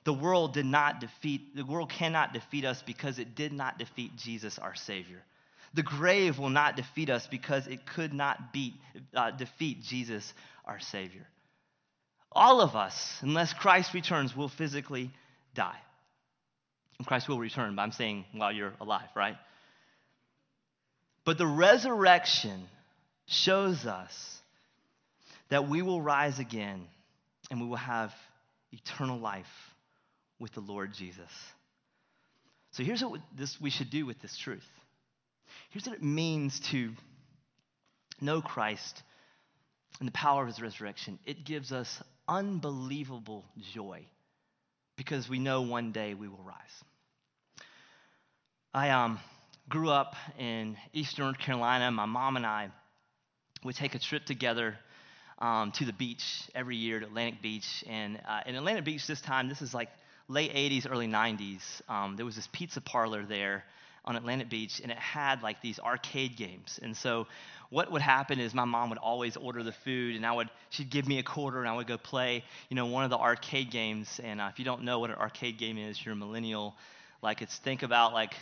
The 0.04 0.12
world 0.12 0.54
did 0.54 0.66
not 0.66 1.00
defeat, 1.00 1.54
the 1.54 1.64
world 1.64 1.90
cannot 1.90 2.32
defeat 2.32 2.64
us 2.64 2.82
because 2.82 3.18
it 3.18 3.34
did 3.34 3.52
not 3.52 3.78
defeat 3.78 4.16
Jesus, 4.16 4.58
our 4.58 4.74
Savior. 4.74 5.22
The 5.74 5.82
grave 5.82 6.38
will 6.38 6.48
not 6.48 6.76
defeat 6.76 7.10
us 7.10 7.26
because 7.26 7.66
it 7.66 7.86
could 7.86 8.14
not 8.14 8.52
beat, 8.52 8.74
uh, 9.14 9.32
defeat 9.32 9.82
Jesus, 9.82 10.32
our 10.64 10.80
Savior. 10.80 11.26
All 12.32 12.60
of 12.60 12.74
us, 12.74 13.18
unless 13.20 13.52
Christ 13.52 13.94
returns, 13.94 14.34
will 14.34 14.48
physically 14.48 15.10
die. 15.54 15.76
Christ 17.06 17.28
will 17.28 17.38
return, 17.38 17.76
but 17.76 17.82
I'm 17.82 17.92
saying 17.92 18.24
while 18.32 18.52
you're 18.52 18.74
alive, 18.80 19.08
right? 19.14 19.36
But 21.24 21.38
the 21.38 21.46
resurrection 21.46 22.62
shows 23.26 23.86
us 23.86 24.40
that 25.50 25.68
we 25.68 25.82
will 25.82 26.02
rise 26.02 26.38
again 26.38 26.86
and 27.50 27.60
we 27.60 27.66
will 27.66 27.76
have 27.76 28.12
eternal 28.72 29.18
life 29.18 29.46
with 30.40 30.52
the 30.52 30.60
Lord 30.60 30.92
Jesus. 30.92 31.30
So 32.72 32.82
here's 32.82 33.02
what 33.02 33.20
this, 33.36 33.60
we 33.60 33.70
should 33.70 33.90
do 33.90 34.04
with 34.04 34.20
this 34.20 34.36
truth. 34.36 34.66
Here's 35.70 35.86
what 35.86 35.96
it 35.96 36.02
means 36.02 36.60
to 36.70 36.92
know 38.20 38.40
Christ 38.40 39.02
and 40.00 40.08
the 40.08 40.12
power 40.12 40.42
of 40.42 40.48
his 40.48 40.60
resurrection. 40.60 41.18
It 41.26 41.44
gives 41.44 41.72
us 41.72 42.02
unbelievable 42.26 43.44
joy 43.72 44.04
because 44.98 45.28
we 45.30 45.38
know 45.38 45.62
one 45.62 45.92
day 45.92 46.12
we 46.12 46.28
will 46.28 46.44
rise. 46.44 46.84
I 48.74 48.90
um, 48.90 49.18
grew 49.68 49.88
up 49.88 50.16
in 50.38 50.76
Eastern 50.92 51.26
North 51.26 51.38
Carolina. 51.38 51.90
My 51.90 52.04
mom 52.04 52.36
and 52.36 52.44
I 52.44 52.68
would 53.64 53.76
take 53.76 53.94
a 53.94 53.98
trip 53.98 54.26
together 54.26 54.76
um, 55.38 55.70
to 55.72 55.84
the 55.86 55.92
beach 55.92 56.42
every 56.54 56.76
year 56.76 57.00
to 57.00 57.06
Atlantic 57.06 57.40
Beach. 57.40 57.84
And 57.88 58.20
uh, 58.28 58.40
in 58.44 58.56
Atlantic 58.56 58.84
Beach 58.84 59.06
this 59.06 59.20
time, 59.20 59.48
this 59.48 59.62
is 59.62 59.72
like 59.72 59.88
late 60.28 60.52
80s, 60.52 60.90
early 60.90 61.06
90s, 61.08 61.62
um, 61.88 62.16
there 62.16 62.26
was 62.26 62.36
this 62.36 62.48
pizza 62.52 62.80
parlor 62.80 63.24
there 63.24 63.64
on 64.04 64.16
Atlantic 64.16 64.50
Beach, 64.50 64.80
and 64.80 64.90
it 64.90 64.98
had 64.98 65.42
like 65.42 65.62
these 65.62 65.78
arcade 65.78 66.36
games. 66.36 66.80
And 66.82 66.96
so 66.96 67.26
what 67.70 67.92
would 67.92 68.02
happen 68.02 68.40
is 68.40 68.54
my 68.54 68.64
mom 68.64 68.88
would 68.90 68.98
always 68.98 69.36
order 69.36 69.62
the 69.62 69.72
food, 69.72 70.16
and 70.16 70.24
I 70.24 70.32
would 70.32 70.48
she'd 70.70 70.90
give 70.90 71.06
me 71.06 71.18
a 71.18 71.22
quarter, 71.22 71.60
and 71.60 71.68
I 71.68 71.76
would 71.76 71.86
go 71.86 71.98
play, 71.98 72.44
you 72.68 72.76
know, 72.76 72.86
one 72.86 73.04
of 73.04 73.10
the 73.10 73.18
arcade 73.18 73.70
games. 73.70 74.20
And 74.22 74.40
uh, 74.40 74.48
if 74.50 74.58
you 74.58 74.64
don't 74.64 74.84
know 74.84 74.98
what 74.98 75.10
an 75.10 75.16
arcade 75.16 75.58
game 75.58 75.76
is, 75.76 76.04
you're 76.04 76.14
a 76.14 76.16
millennial. 76.16 76.74
Like 77.22 77.42
it's 77.42 77.56
think 77.56 77.82
about 77.82 78.12
like 78.12 78.34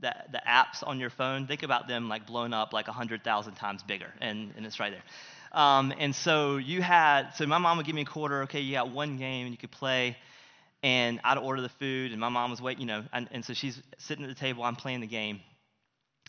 the, 0.00 0.14
the 0.32 0.42
apps 0.46 0.86
on 0.86 1.00
your 1.00 1.10
phone. 1.10 1.46
Think 1.46 1.62
about 1.62 1.88
them 1.88 2.08
like 2.08 2.26
blown 2.26 2.52
up 2.52 2.72
like 2.72 2.86
hundred 2.86 3.24
thousand 3.24 3.54
times 3.54 3.82
bigger, 3.82 4.12
and 4.20 4.52
and 4.56 4.66
it's 4.66 4.78
right 4.78 4.92
there. 4.92 5.60
Um, 5.60 5.94
and 5.98 6.14
so 6.14 6.56
you 6.56 6.82
had 6.82 7.30
so 7.32 7.46
my 7.46 7.58
mom 7.58 7.78
would 7.78 7.86
give 7.86 7.94
me 7.94 8.02
a 8.02 8.06
quarter. 8.06 8.42
Okay, 8.42 8.60
you 8.60 8.72
got 8.72 8.90
one 8.90 9.16
game, 9.16 9.46
and 9.46 9.50
you 9.52 9.58
could 9.58 9.70
play 9.70 10.16
and 10.82 11.18
I'd 11.24 11.38
order 11.38 11.62
the 11.62 11.70
food, 11.70 12.12
and 12.12 12.20
my 12.20 12.28
mom 12.28 12.50
was 12.50 12.60
waiting, 12.60 12.82
you 12.82 12.86
know, 12.86 13.04
and, 13.10 13.26
and 13.32 13.42
so 13.42 13.54
she's 13.54 13.80
sitting 13.96 14.22
at 14.22 14.28
the 14.28 14.34
table, 14.34 14.62
I'm 14.62 14.76
playing 14.76 15.00
the 15.00 15.06
game. 15.06 15.40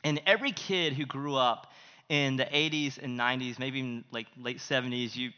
And 0.05 0.21
every 0.25 0.53
kid 0.53 0.93
who 0.93 1.05
grew 1.05 1.35
up 1.35 1.73
in 2.09 2.37
the 2.37 2.45
80s 2.45 3.01
and 3.01 3.19
90s, 3.19 3.59
maybe 3.59 3.79
even 3.79 4.03
like 4.11 4.27
late 4.37 4.59
70s, 4.59 5.15
you, 5.15 5.31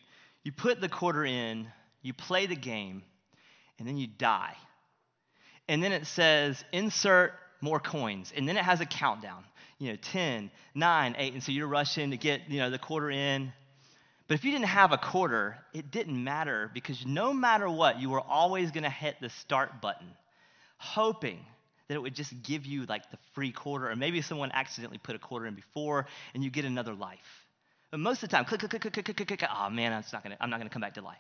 you 0.43 0.51
put 0.51 0.81
the 0.81 0.89
quarter 0.89 1.25
in, 1.25 1.67
you 2.01 2.13
play 2.13 2.45
the 2.45 2.55
game, 2.55 3.03
and 3.79 3.87
then 3.87 3.97
you 3.97 4.07
die. 4.07 4.55
And 5.67 5.83
then 5.83 5.91
it 5.91 6.07
says, 6.07 6.63
insert 6.71 7.33
more 7.61 7.79
coins. 7.79 8.31
And 8.35 8.47
then 8.47 8.57
it 8.57 8.63
has 8.63 8.81
a 8.81 8.85
countdown, 8.85 9.43
you 9.79 9.89
know, 9.91 9.97
10, 9.97 10.51
9, 10.75 11.15
8. 11.17 11.33
And 11.33 11.43
so 11.43 11.51
you're 11.51 11.67
rushing 11.67 12.11
to 12.11 12.17
get, 12.17 12.49
you 12.49 12.59
know, 12.59 12.69
the 12.69 12.79
quarter 12.79 13.09
in. 13.09 13.51
But 14.27 14.35
if 14.35 14.43
you 14.43 14.51
didn't 14.51 14.67
have 14.67 14.91
a 14.91 14.97
quarter, 14.97 15.57
it 15.73 15.89
didn't 15.89 16.21
matter 16.21 16.69
because 16.73 17.05
no 17.05 17.33
matter 17.33 17.69
what, 17.69 17.99
you 17.99 18.09
were 18.09 18.21
always 18.21 18.71
going 18.71 18.83
to 18.83 18.89
hit 18.89 19.15
the 19.21 19.29
start 19.29 19.81
button, 19.81 20.07
hoping 20.77 21.45
that 21.87 21.95
it 21.95 22.01
would 22.01 22.15
just 22.15 22.33
give 22.43 22.65
you 22.65 22.85
like 22.85 23.09
the 23.11 23.17
free 23.33 23.51
quarter, 23.51 23.89
or 23.89 23.95
maybe 23.95 24.21
someone 24.21 24.51
accidentally 24.53 24.97
put 24.97 25.15
a 25.15 25.19
quarter 25.19 25.45
in 25.45 25.55
before 25.55 26.07
and 26.33 26.43
you 26.43 26.49
get 26.49 26.65
another 26.65 26.93
life. 26.93 27.45
But 27.91 27.99
most 28.01 28.23
of 28.23 28.29
the 28.29 28.35
time, 28.35 28.45
click, 28.45 28.59
click, 28.59 28.71
click, 28.71 28.81
click, 28.81 28.93
click, 28.93 29.15
click, 29.15 29.27
click, 29.27 29.43
oh 29.49 29.69
man, 29.69 29.93
I'm 29.93 30.03
not 30.11 30.23
gonna, 30.23 30.37
I'm 30.41 30.49
not 30.49 30.59
gonna 30.59 30.69
come 30.69 30.81
back 30.81 30.95
to 30.95 31.01
life. 31.01 31.17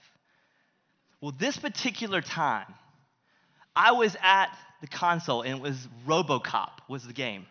Well, 1.21 1.33
this 1.37 1.57
particular 1.57 2.21
time, 2.21 2.73
I 3.75 3.93
was 3.93 4.15
at 4.21 4.47
the 4.81 4.87
console 4.87 5.41
and 5.41 5.57
it 5.57 5.61
was 5.61 5.87
RoboCop 6.05 6.71
was 6.87 7.05
the 7.05 7.13
game. 7.13 7.45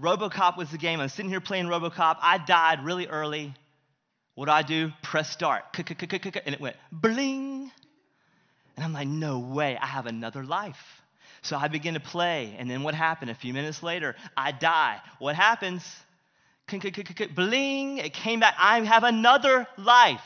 RoboCop 0.00 0.56
was 0.56 0.70
the 0.70 0.78
game. 0.78 1.00
I 1.00 1.04
was 1.04 1.12
sitting 1.12 1.30
here 1.30 1.40
playing 1.40 1.66
RoboCop. 1.66 2.16
I 2.20 2.38
died 2.38 2.84
really 2.84 3.06
early. 3.06 3.54
What 4.34 4.46
do 4.46 4.52
I 4.52 4.62
do? 4.62 4.92
Press 5.02 5.30
start. 5.30 5.64
And 5.76 6.54
it 6.54 6.60
went 6.60 6.76
bling. 6.92 7.70
And 8.76 8.84
I'm 8.84 8.92
like, 8.92 9.08
no 9.08 9.38
way, 9.38 9.78
I 9.80 9.86
have 9.86 10.06
another 10.06 10.44
life. 10.44 11.02
So 11.42 11.56
I 11.56 11.68
begin 11.68 11.94
to 11.94 12.00
play. 12.00 12.54
And 12.58 12.70
then 12.70 12.82
what 12.82 12.94
happened? 12.94 13.30
A 13.30 13.34
few 13.34 13.52
minutes 13.52 13.82
later, 13.82 14.16
I 14.36 14.52
die. 14.52 15.00
What 15.18 15.36
happens? 15.36 15.84
Bling. 17.34 17.98
It 17.98 18.12
came 18.12 18.40
back. 18.40 18.54
I 18.58 18.80
have 18.80 19.04
another 19.04 19.66
life. 19.76 20.20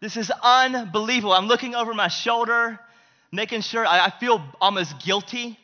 This 0.00 0.16
is 0.16 0.30
unbelievable. 0.42 1.32
I'm 1.32 1.46
looking 1.46 1.74
over 1.74 1.94
my 1.94 2.08
shoulder, 2.08 2.78
making 3.32 3.62
sure 3.62 3.86
I 3.86 4.10
feel 4.20 4.42
almost 4.60 4.98
guilty. 5.00 5.58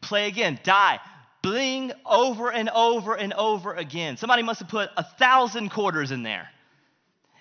Play 0.00 0.28
again, 0.28 0.58
die 0.64 1.00
bling 1.44 1.92
over 2.06 2.50
and 2.50 2.70
over 2.70 3.14
and 3.14 3.34
over 3.34 3.74
again. 3.74 4.16
Somebody 4.16 4.42
must 4.42 4.60
have 4.60 4.68
put 4.70 4.88
a 4.96 5.04
thousand 5.04 5.68
quarters 5.68 6.10
in 6.10 6.22
there. 6.22 6.48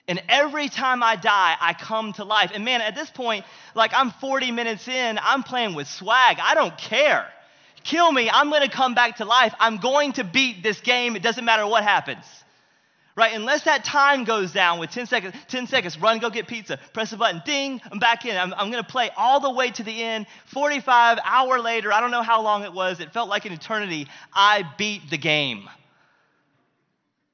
And 0.08 0.22
every 0.28 0.68
time 0.68 1.02
I 1.02 1.16
die, 1.16 1.56
I 1.60 1.74
come 1.74 2.14
to 2.14 2.26
life. 2.26 2.52
And 2.54 2.66
man, 2.66 2.82
at 2.82 2.94
this 2.94 3.10
point, 3.10 3.46
like 3.74 3.92
I'm 3.94 4.12
40 4.12 4.52
minutes 4.52 4.88
in, 4.88 5.18
I'm 5.22 5.44
playing 5.44 5.76
with 5.76 5.88
swag. 5.88 6.38
I 6.42 6.56
don't 6.56 6.78
care. 6.78 7.28
Kill 7.84 8.12
me, 8.12 8.30
I'm 8.30 8.50
gonna 8.50 8.70
come 8.70 8.96
back 8.96 9.18
to 9.18 9.26
life. 9.26 9.54
I'm 9.60 9.78
going 9.78 10.14
to 10.14 10.24
beat 10.24 10.64
this 10.64 10.82
game. 10.82 11.16
It 11.16 11.24
doesn't 11.24 11.44
matter 11.46 11.66
what 11.66 11.84
happens. 11.84 12.26
Right? 13.16 13.34
Unless 13.34 13.66
that 13.66 13.84
time 13.84 14.24
goes 14.24 14.52
down 14.52 14.80
with 14.80 14.90
10 14.90 15.06
seconds, 15.06 15.36
10 15.48 15.68
seconds, 15.68 16.00
run, 16.00 16.18
go 16.18 16.32
get 16.32 16.48
pizza, 16.48 16.80
press 16.94 17.12
the 17.12 17.18
button, 17.18 17.44
ding, 17.46 17.80
I'm 17.92 18.00
back 18.00 18.26
in. 18.26 18.36
I'm, 18.36 18.54
I'm 18.56 18.72
gonna 18.72 18.84
play 18.84 19.12
all 19.16 19.40
the 19.40 19.52
way 19.52 19.70
to 19.70 19.84
the 19.84 20.04
end. 20.04 20.26
45 20.48 21.20
hour 21.24 21.60
later, 21.60 21.94
I 21.94 22.02
don't 22.02 22.12
know 22.12 22.24
how 22.24 22.42
long 22.42 22.64
it 22.64 22.74
was, 22.74 23.00
it 23.00 23.14
felt 23.14 23.30
like 23.30 23.46
an 23.46 23.54
eternity. 23.54 24.08
I 24.34 24.64
beat 24.78 25.10
the 25.12 25.18
game. 25.18 25.70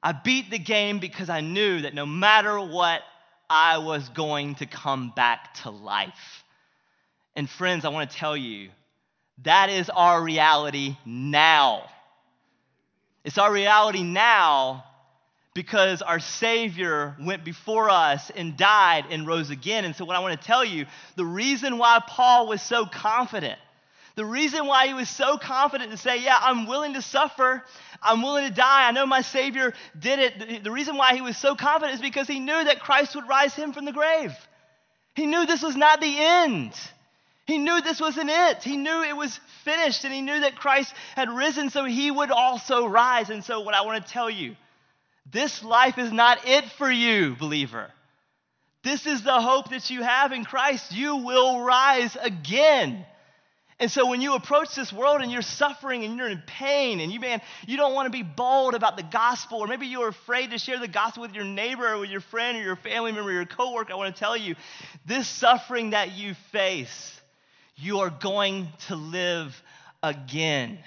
I 0.02 0.12
beat 0.12 0.50
the 0.50 0.58
game 0.58 0.98
because 0.98 1.28
I 1.28 1.40
knew 1.40 1.82
that 1.82 1.94
no 1.94 2.06
matter 2.06 2.58
what, 2.58 3.02
I 3.48 3.78
was 3.78 4.08
going 4.10 4.54
to 4.56 4.66
come 4.66 5.12
back 5.14 5.54
to 5.62 5.70
life. 5.70 6.44
And 7.36 7.48
friends, 7.48 7.84
I 7.84 7.88
want 7.88 8.10
to 8.10 8.16
tell 8.16 8.36
you, 8.36 8.70
that 9.42 9.70
is 9.70 9.90
our 9.90 10.22
reality 10.22 10.96
now. 11.04 11.88
It's 13.24 13.38
our 13.38 13.52
reality 13.52 14.02
now 14.02 14.84
because 15.54 16.00
our 16.00 16.20
Savior 16.20 17.16
went 17.20 17.44
before 17.44 17.90
us 17.90 18.30
and 18.30 18.56
died 18.56 19.04
and 19.10 19.26
rose 19.26 19.50
again. 19.50 19.84
And 19.84 19.94
so, 19.94 20.04
what 20.04 20.16
I 20.16 20.20
want 20.20 20.40
to 20.40 20.46
tell 20.46 20.64
you, 20.64 20.86
the 21.16 21.24
reason 21.24 21.76
why 21.76 22.00
Paul 22.06 22.46
was 22.46 22.62
so 22.62 22.86
confident 22.86 23.58
the 24.16 24.24
reason 24.24 24.66
why 24.66 24.86
he 24.86 24.94
was 24.94 25.08
so 25.08 25.38
confident 25.38 25.90
to 25.90 25.96
say, 25.96 26.22
Yeah, 26.22 26.38
I'm 26.40 26.66
willing 26.66 26.94
to 26.94 27.02
suffer, 27.02 27.64
I'm 28.02 28.22
willing 28.22 28.48
to 28.48 28.54
die, 28.54 28.88
I 28.88 28.92
know 28.92 29.06
my 29.06 29.22
Savior 29.22 29.72
did 29.98 30.18
it. 30.18 30.64
The 30.64 30.70
reason 30.70 30.96
why 30.96 31.14
he 31.14 31.20
was 31.20 31.36
so 31.36 31.54
confident 31.54 31.94
is 31.94 32.00
because 32.00 32.26
he 32.26 32.40
knew 32.40 32.64
that 32.64 32.80
Christ 32.80 33.14
would 33.14 33.28
rise 33.28 33.54
him 33.54 33.72
from 33.72 33.84
the 33.84 33.92
grave. 33.92 34.34
He 35.14 35.26
knew 35.26 35.46
this 35.46 35.62
was 35.62 35.76
not 35.76 36.00
the 36.00 36.14
end. 36.18 36.72
He 37.46 37.58
knew 37.58 37.80
this 37.80 38.00
wasn't 38.00 38.30
it. 38.30 38.62
He 38.62 38.76
knew 38.76 39.02
it 39.02 39.16
was 39.16 39.38
finished, 39.64 40.04
and 40.04 40.14
he 40.14 40.22
knew 40.22 40.40
that 40.40 40.56
Christ 40.56 40.94
had 41.16 41.28
risen, 41.28 41.70
so 41.70 41.84
he 41.84 42.10
would 42.10 42.30
also 42.30 42.86
rise. 42.86 43.28
And 43.28 43.42
so, 43.42 43.60
what 43.60 43.74
I 43.74 43.84
want 43.84 44.06
to 44.06 44.12
tell 44.12 44.30
you 44.30 44.54
this 45.30 45.64
life 45.64 45.98
is 45.98 46.12
not 46.12 46.46
it 46.46 46.64
for 46.78 46.90
you, 46.90 47.34
believer. 47.34 47.90
This 48.82 49.06
is 49.06 49.22
the 49.22 49.40
hope 49.40 49.70
that 49.70 49.90
you 49.90 50.02
have 50.02 50.32
in 50.32 50.44
Christ. 50.44 50.92
You 50.92 51.16
will 51.16 51.60
rise 51.60 52.16
again. 52.20 53.04
And 53.80 53.90
so 53.90 54.06
when 54.06 54.20
you 54.20 54.34
approach 54.34 54.74
this 54.74 54.92
world 54.92 55.22
and 55.22 55.32
you're 55.32 55.40
suffering 55.40 56.04
and 56.04 56.18
you're 56.18 56.28
in 56.28 56.42
pain 56.46 57.00
and 57.00 57.10
you 57.10 57.18
man, 57.18 57.40
you 57.66 57.78
don't 57.78 57.94
want 57.94 58.04
to 58.04 58.10
be 58.10 58.22
bold 58.22 58.74
about 58.74 58.98
the 58.98 59.02
gospel, 59.02 59.60
or 59.60 59.66
maybe 59.66 59.86
you're 59.86 60.08
afraid 60.08 60.50
to 60.50 60.58
share 60.58 60.78
the 60.78 60.86
gospel 60.86 61.22
with 61.22 61.34
your 61.34 61.44
neighbor 61.44 61.88
or 61.88 61.98
with 61.98 62.10
your 62.10 62.20
friend 62.20 62.58
or 62.58 62.60
your 62.60 62.76
family 62.76 63.10
member 63.10 63.30
or 63.30 63.32
your 63.32 63.46
coworker, 63.46 63.94
I 63.94 63.96
want 63.96 64.14
to 64.14 64.20
tell 64.20 64.36
you, 64.36 64.54
this 65.06 65.26
suffering 65.26 65.90
that 65.90 66.12
you 66.12 66.34
face, 66.52 67.20
you 67.74 68.00
are 68.00 68.10
going 68.10 68.68
to 68.88 68.96
live 68.96 69.60
again. 70.02 70.78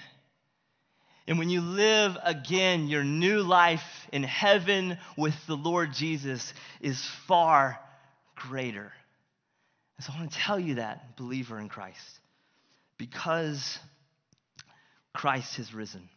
And 1.26 1.36
when 1.36 1.50
you 1.50 1.62
live 1.62 2.16
again, 2.22 2.86
your 2.86 3.02
new 3.02 3.42
life 3.42 4.06
in 4.12 4.22
heaven 4.22 4.98
with 5.16 5.34
the 5.48 5.56
Lord 5.56 5.92
Jesus 5.92 6.54
is 6.80 7.04
far 7.26 7.80
greater. 8.36 8.92
And 9.96 10.06
so 10.06 10.12
I 10.14 10.18
want 10.20 10.30
to 10.30 10.38
tell 10.38 10.60
you 10.60 10.76
that, 10.76 11.16
believer 11.16 11.58
in 11.58 11.68
Christ 11.68 12.20
because 12.98 13.78
Christ 15.12 15.56
has 15.56 15.74
risen, 15.74 16.08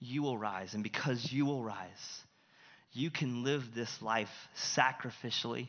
you 0.00 0.22
will 0.22 0.38
rise. 0.38 0.74
And 0.74 0.82
because 0.82 1.32
you 1.32 1.46
will 1.46 1.62
rise, 1.62 2.22
you 2.92 3.10
can 3.10 3.44
live 3.44 3.74
this 3.74 4.02
life 4.02 4.30
sacrificially. 4.74 5.68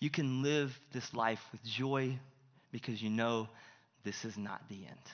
You 0.00 0.10
can 0.10 0.42
live 0.42 0.78
this 0.92 1.14
life 1.14 1.40
with 1.52 1.62
joy 1.64 2.18
because 2.72 3.00
you 3.00 3.10
know 3.10 3.48
this 4.04 4.24
is 4.24 4.36
not 4.36 4.60
the 4.68 4.86
end. 4.86 5.10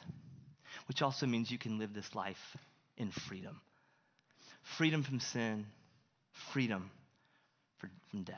Which 0.86 1.02
also 1.02 1.26
means 1.26 1.50
you 1.50 1.58
can 1.58 1.78
live 1.78 1.92
this 1.92 2.14
life 2.14 2.56
in 2.96 3.10
freedom 3.10 3.60
freedom 4.76 5.02
from 5.02 5.20
sin, 5.20 5.66
freedom 6.52 6.90
from 8.10 8.22
death. 8.22 8.36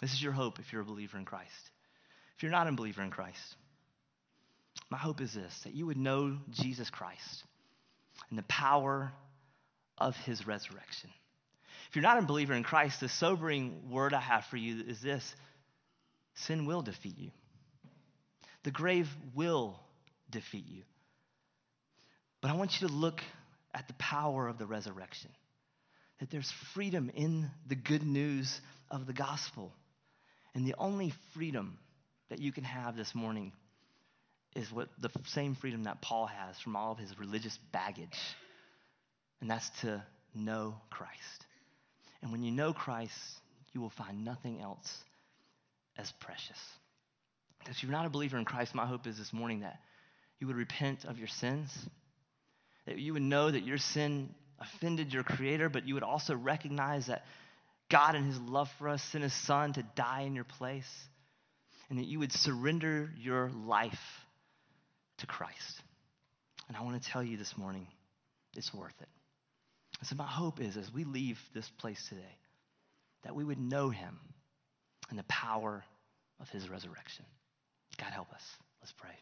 This 0.00 0.12
is 0.12 0.22
your 0.22 0.32
hope 0.32 0.58
if 0.58 0.72
you're 0.72 0.82
a 0.82 0.84
believer 0.84 1.18
in 1.18 1.24
Christ. 1.24 1.70
If 2.36 2.42
you're 2.42 2.52
not 2.52 2.68
a 2.68 2.72
believer 2.72 3.02
in 3.02 3.10
Christ, 3.10 3.56
my 4.90 4.98
hope 4.98 5.20
is 5.20 5.32
this 5.32 5.60
that 5.64 5.74
you 5.74 5.86
would 5.86 5.96
know 5.96 6.36
Jesus 6.50 6.90
Christ 6.90 7.44
and 8.28 8.38
the 8.38 8.44
power 8.44 9.12
of 9.98 10.16
his 10.16 10.46
resurrection. 10.46 11.10
If 11.88 11.96
you're 11.96 12.02
not 12.02 12.18
a 12.18 12.26
believer 12.26 12.54
in 12.54 12.62
Christ, 12.62 13.00
the 13.00 13.08
sobering 13.08 13.90
word 13.90 14.14
I 14.14 14.20
have 14.20 14.44
for 14.46 14.56
you 14.56 14.84
is 14.86 15.00
this 15.00 15.34
sin 16.34 16.66
will 16.66 16.82
defeat 16.82 17.18
you, 17.18 17.30
the 18.64 18.70
grave 18.70 19.08
will 19.34 19.78
defeat 20.30 20.66
you. 20.68 20.82
But 22.40 22.50
I 22.50 22.54
want 22.54 22.80
you 22.80 22.88
to 22.88 22.94
look 22.94 23.20
at 23.74 23.86
the 23.86 23.94
power 23.94 24.48
of 24.48 24.58
the 24.58 24.66
resurrection, 24.66 25.30
that 26.18 26.30
there's 26.30 26.50
freedom 26.74 27.10
in 27.14 27.50
the 27.66 27.74
good 27.74 28.02
news 28.02 28.60
of 28.90 29.06
the 29.06 29.12
gospel. 29.12 29.72
And 30.54 30.66
the 30.66 30.74
only 30.78 31.12
freedom 31.34 31.78
that 32.28 32.40
you 32.40 32.50
can 32.50 32.64
have 32.64 32.96
this 32.96 33.14
morning 33.14 33.52
is 34.56 34.70
what 34.72 34.88
the 35.00 35.10
same 35.26 35.54
freedom 35.54 35.84
that 35.84 36.02
Paul 36.02 36.26
has 36.26 36.58
from 36.58 36.76
all 36.76 36.92
of 36.92 36.98
his 36.98 37.18
religious 37.18 37.56
baggage, 37.72 38.18
and 39.40 39.50
that's 39.50 39.68
to 39.82 40.02
know 40.34 40.74
Christ. 40.90 41.46
And 42.22 42.32
when 42.32 42.42
you 42.42 42.50
know 42.50 42.72
Christ, 42.72 43.14
you 43.72 43.80
will 43.80 43.90
find 43.90 44.24
nothing 44.24 44.60
else 44.60 45.04
as 45.96 46.10
precious. 46.20 46.58
If 47.66 47.82
you're 47.82 47.92
not 47.92 48.06
a 48.06 48.10
believer 48.10 48.38
in 48.38 48.44
Christ, 48.44 48.74
my 48.74 48.86
hope 48.86 49.06
is 49.06 49.18
this 49.18 49.32
morning 49.32 49.60
that 49.60 49.78
you 50.38 50.46
would 50.46 50.56
repent 50.56 51.04
of 51.04 51.18
your 51.18 51.28
sins, 51.28 51.70
that 52.86 52.98
you 52.98 53.12
would 53.12 53.22
know 53.22 53.50
that 53.50 53.64
your 53.64 53.78
sin 53.78 54.34
offended 54.58 55.12
your 55.12 55.22
Creator, 55.22 55.68
but 55.68 55.86
you 55.86 55.94
would 55.94 56.02
also 56.02 56.34
recognize 56.34 57.06
that 57.06 57.24
God, 57.90 58.14
in 58.14 58.24
His 58.24 58.38
love 58.38 58.68
for 58.78 58.88
us, 58.88 59.02
sent 59.02 59.24
His 59.24 59.34
Son 59.46 59.72
to 59.74 59.84
die 59.94 60.22
in 60.22 60.34
your 60.34 60.44
place, 60.44 60.90
and 61.88 61.98
that 61.98 62.06
you 62.06 62.18
would 62.18 62.32
surrender 62.32 63.10
your 63.18 63.50
life 63.66 63.98
to 65.20 65.26
Christ. 65.26 65.82
And 66.68 66.76
I 66.76 66.82
want 66.82 67.02
to 67.02 67.08
tell 67.08 67.22
you 67.22 67.36
this 67.36 67.56
morning, 67.56 67.86
it's 68.56 68.72
worth 68.74 68.94
it. 69.00 69.08
so, 70.02 70.16
my 70.16 70.26
hope 70.26 70.60
is 70.60 70.76
as 70.76 70.92
we 70.92 71.04
leave 71.04 71.38
this 71.54 71.68
place 71.78 72.04
today, 72.08 72.36
that 73.24 73.34
we 73.34 73.44
would 73.44 73.58
know 73.58 73.90
him 73.90 74.18
and 75.08 75.18
the 75.18 75.24
power 75.24 75.84
of 76.40 76.48
his 76.50 76.68
resurrection. 76.68 77.24
God 77.98 78.12
help 78.12 78.32
us. 78.32 78.42
Let's 78.80 78.92
pray. 78.92 79.20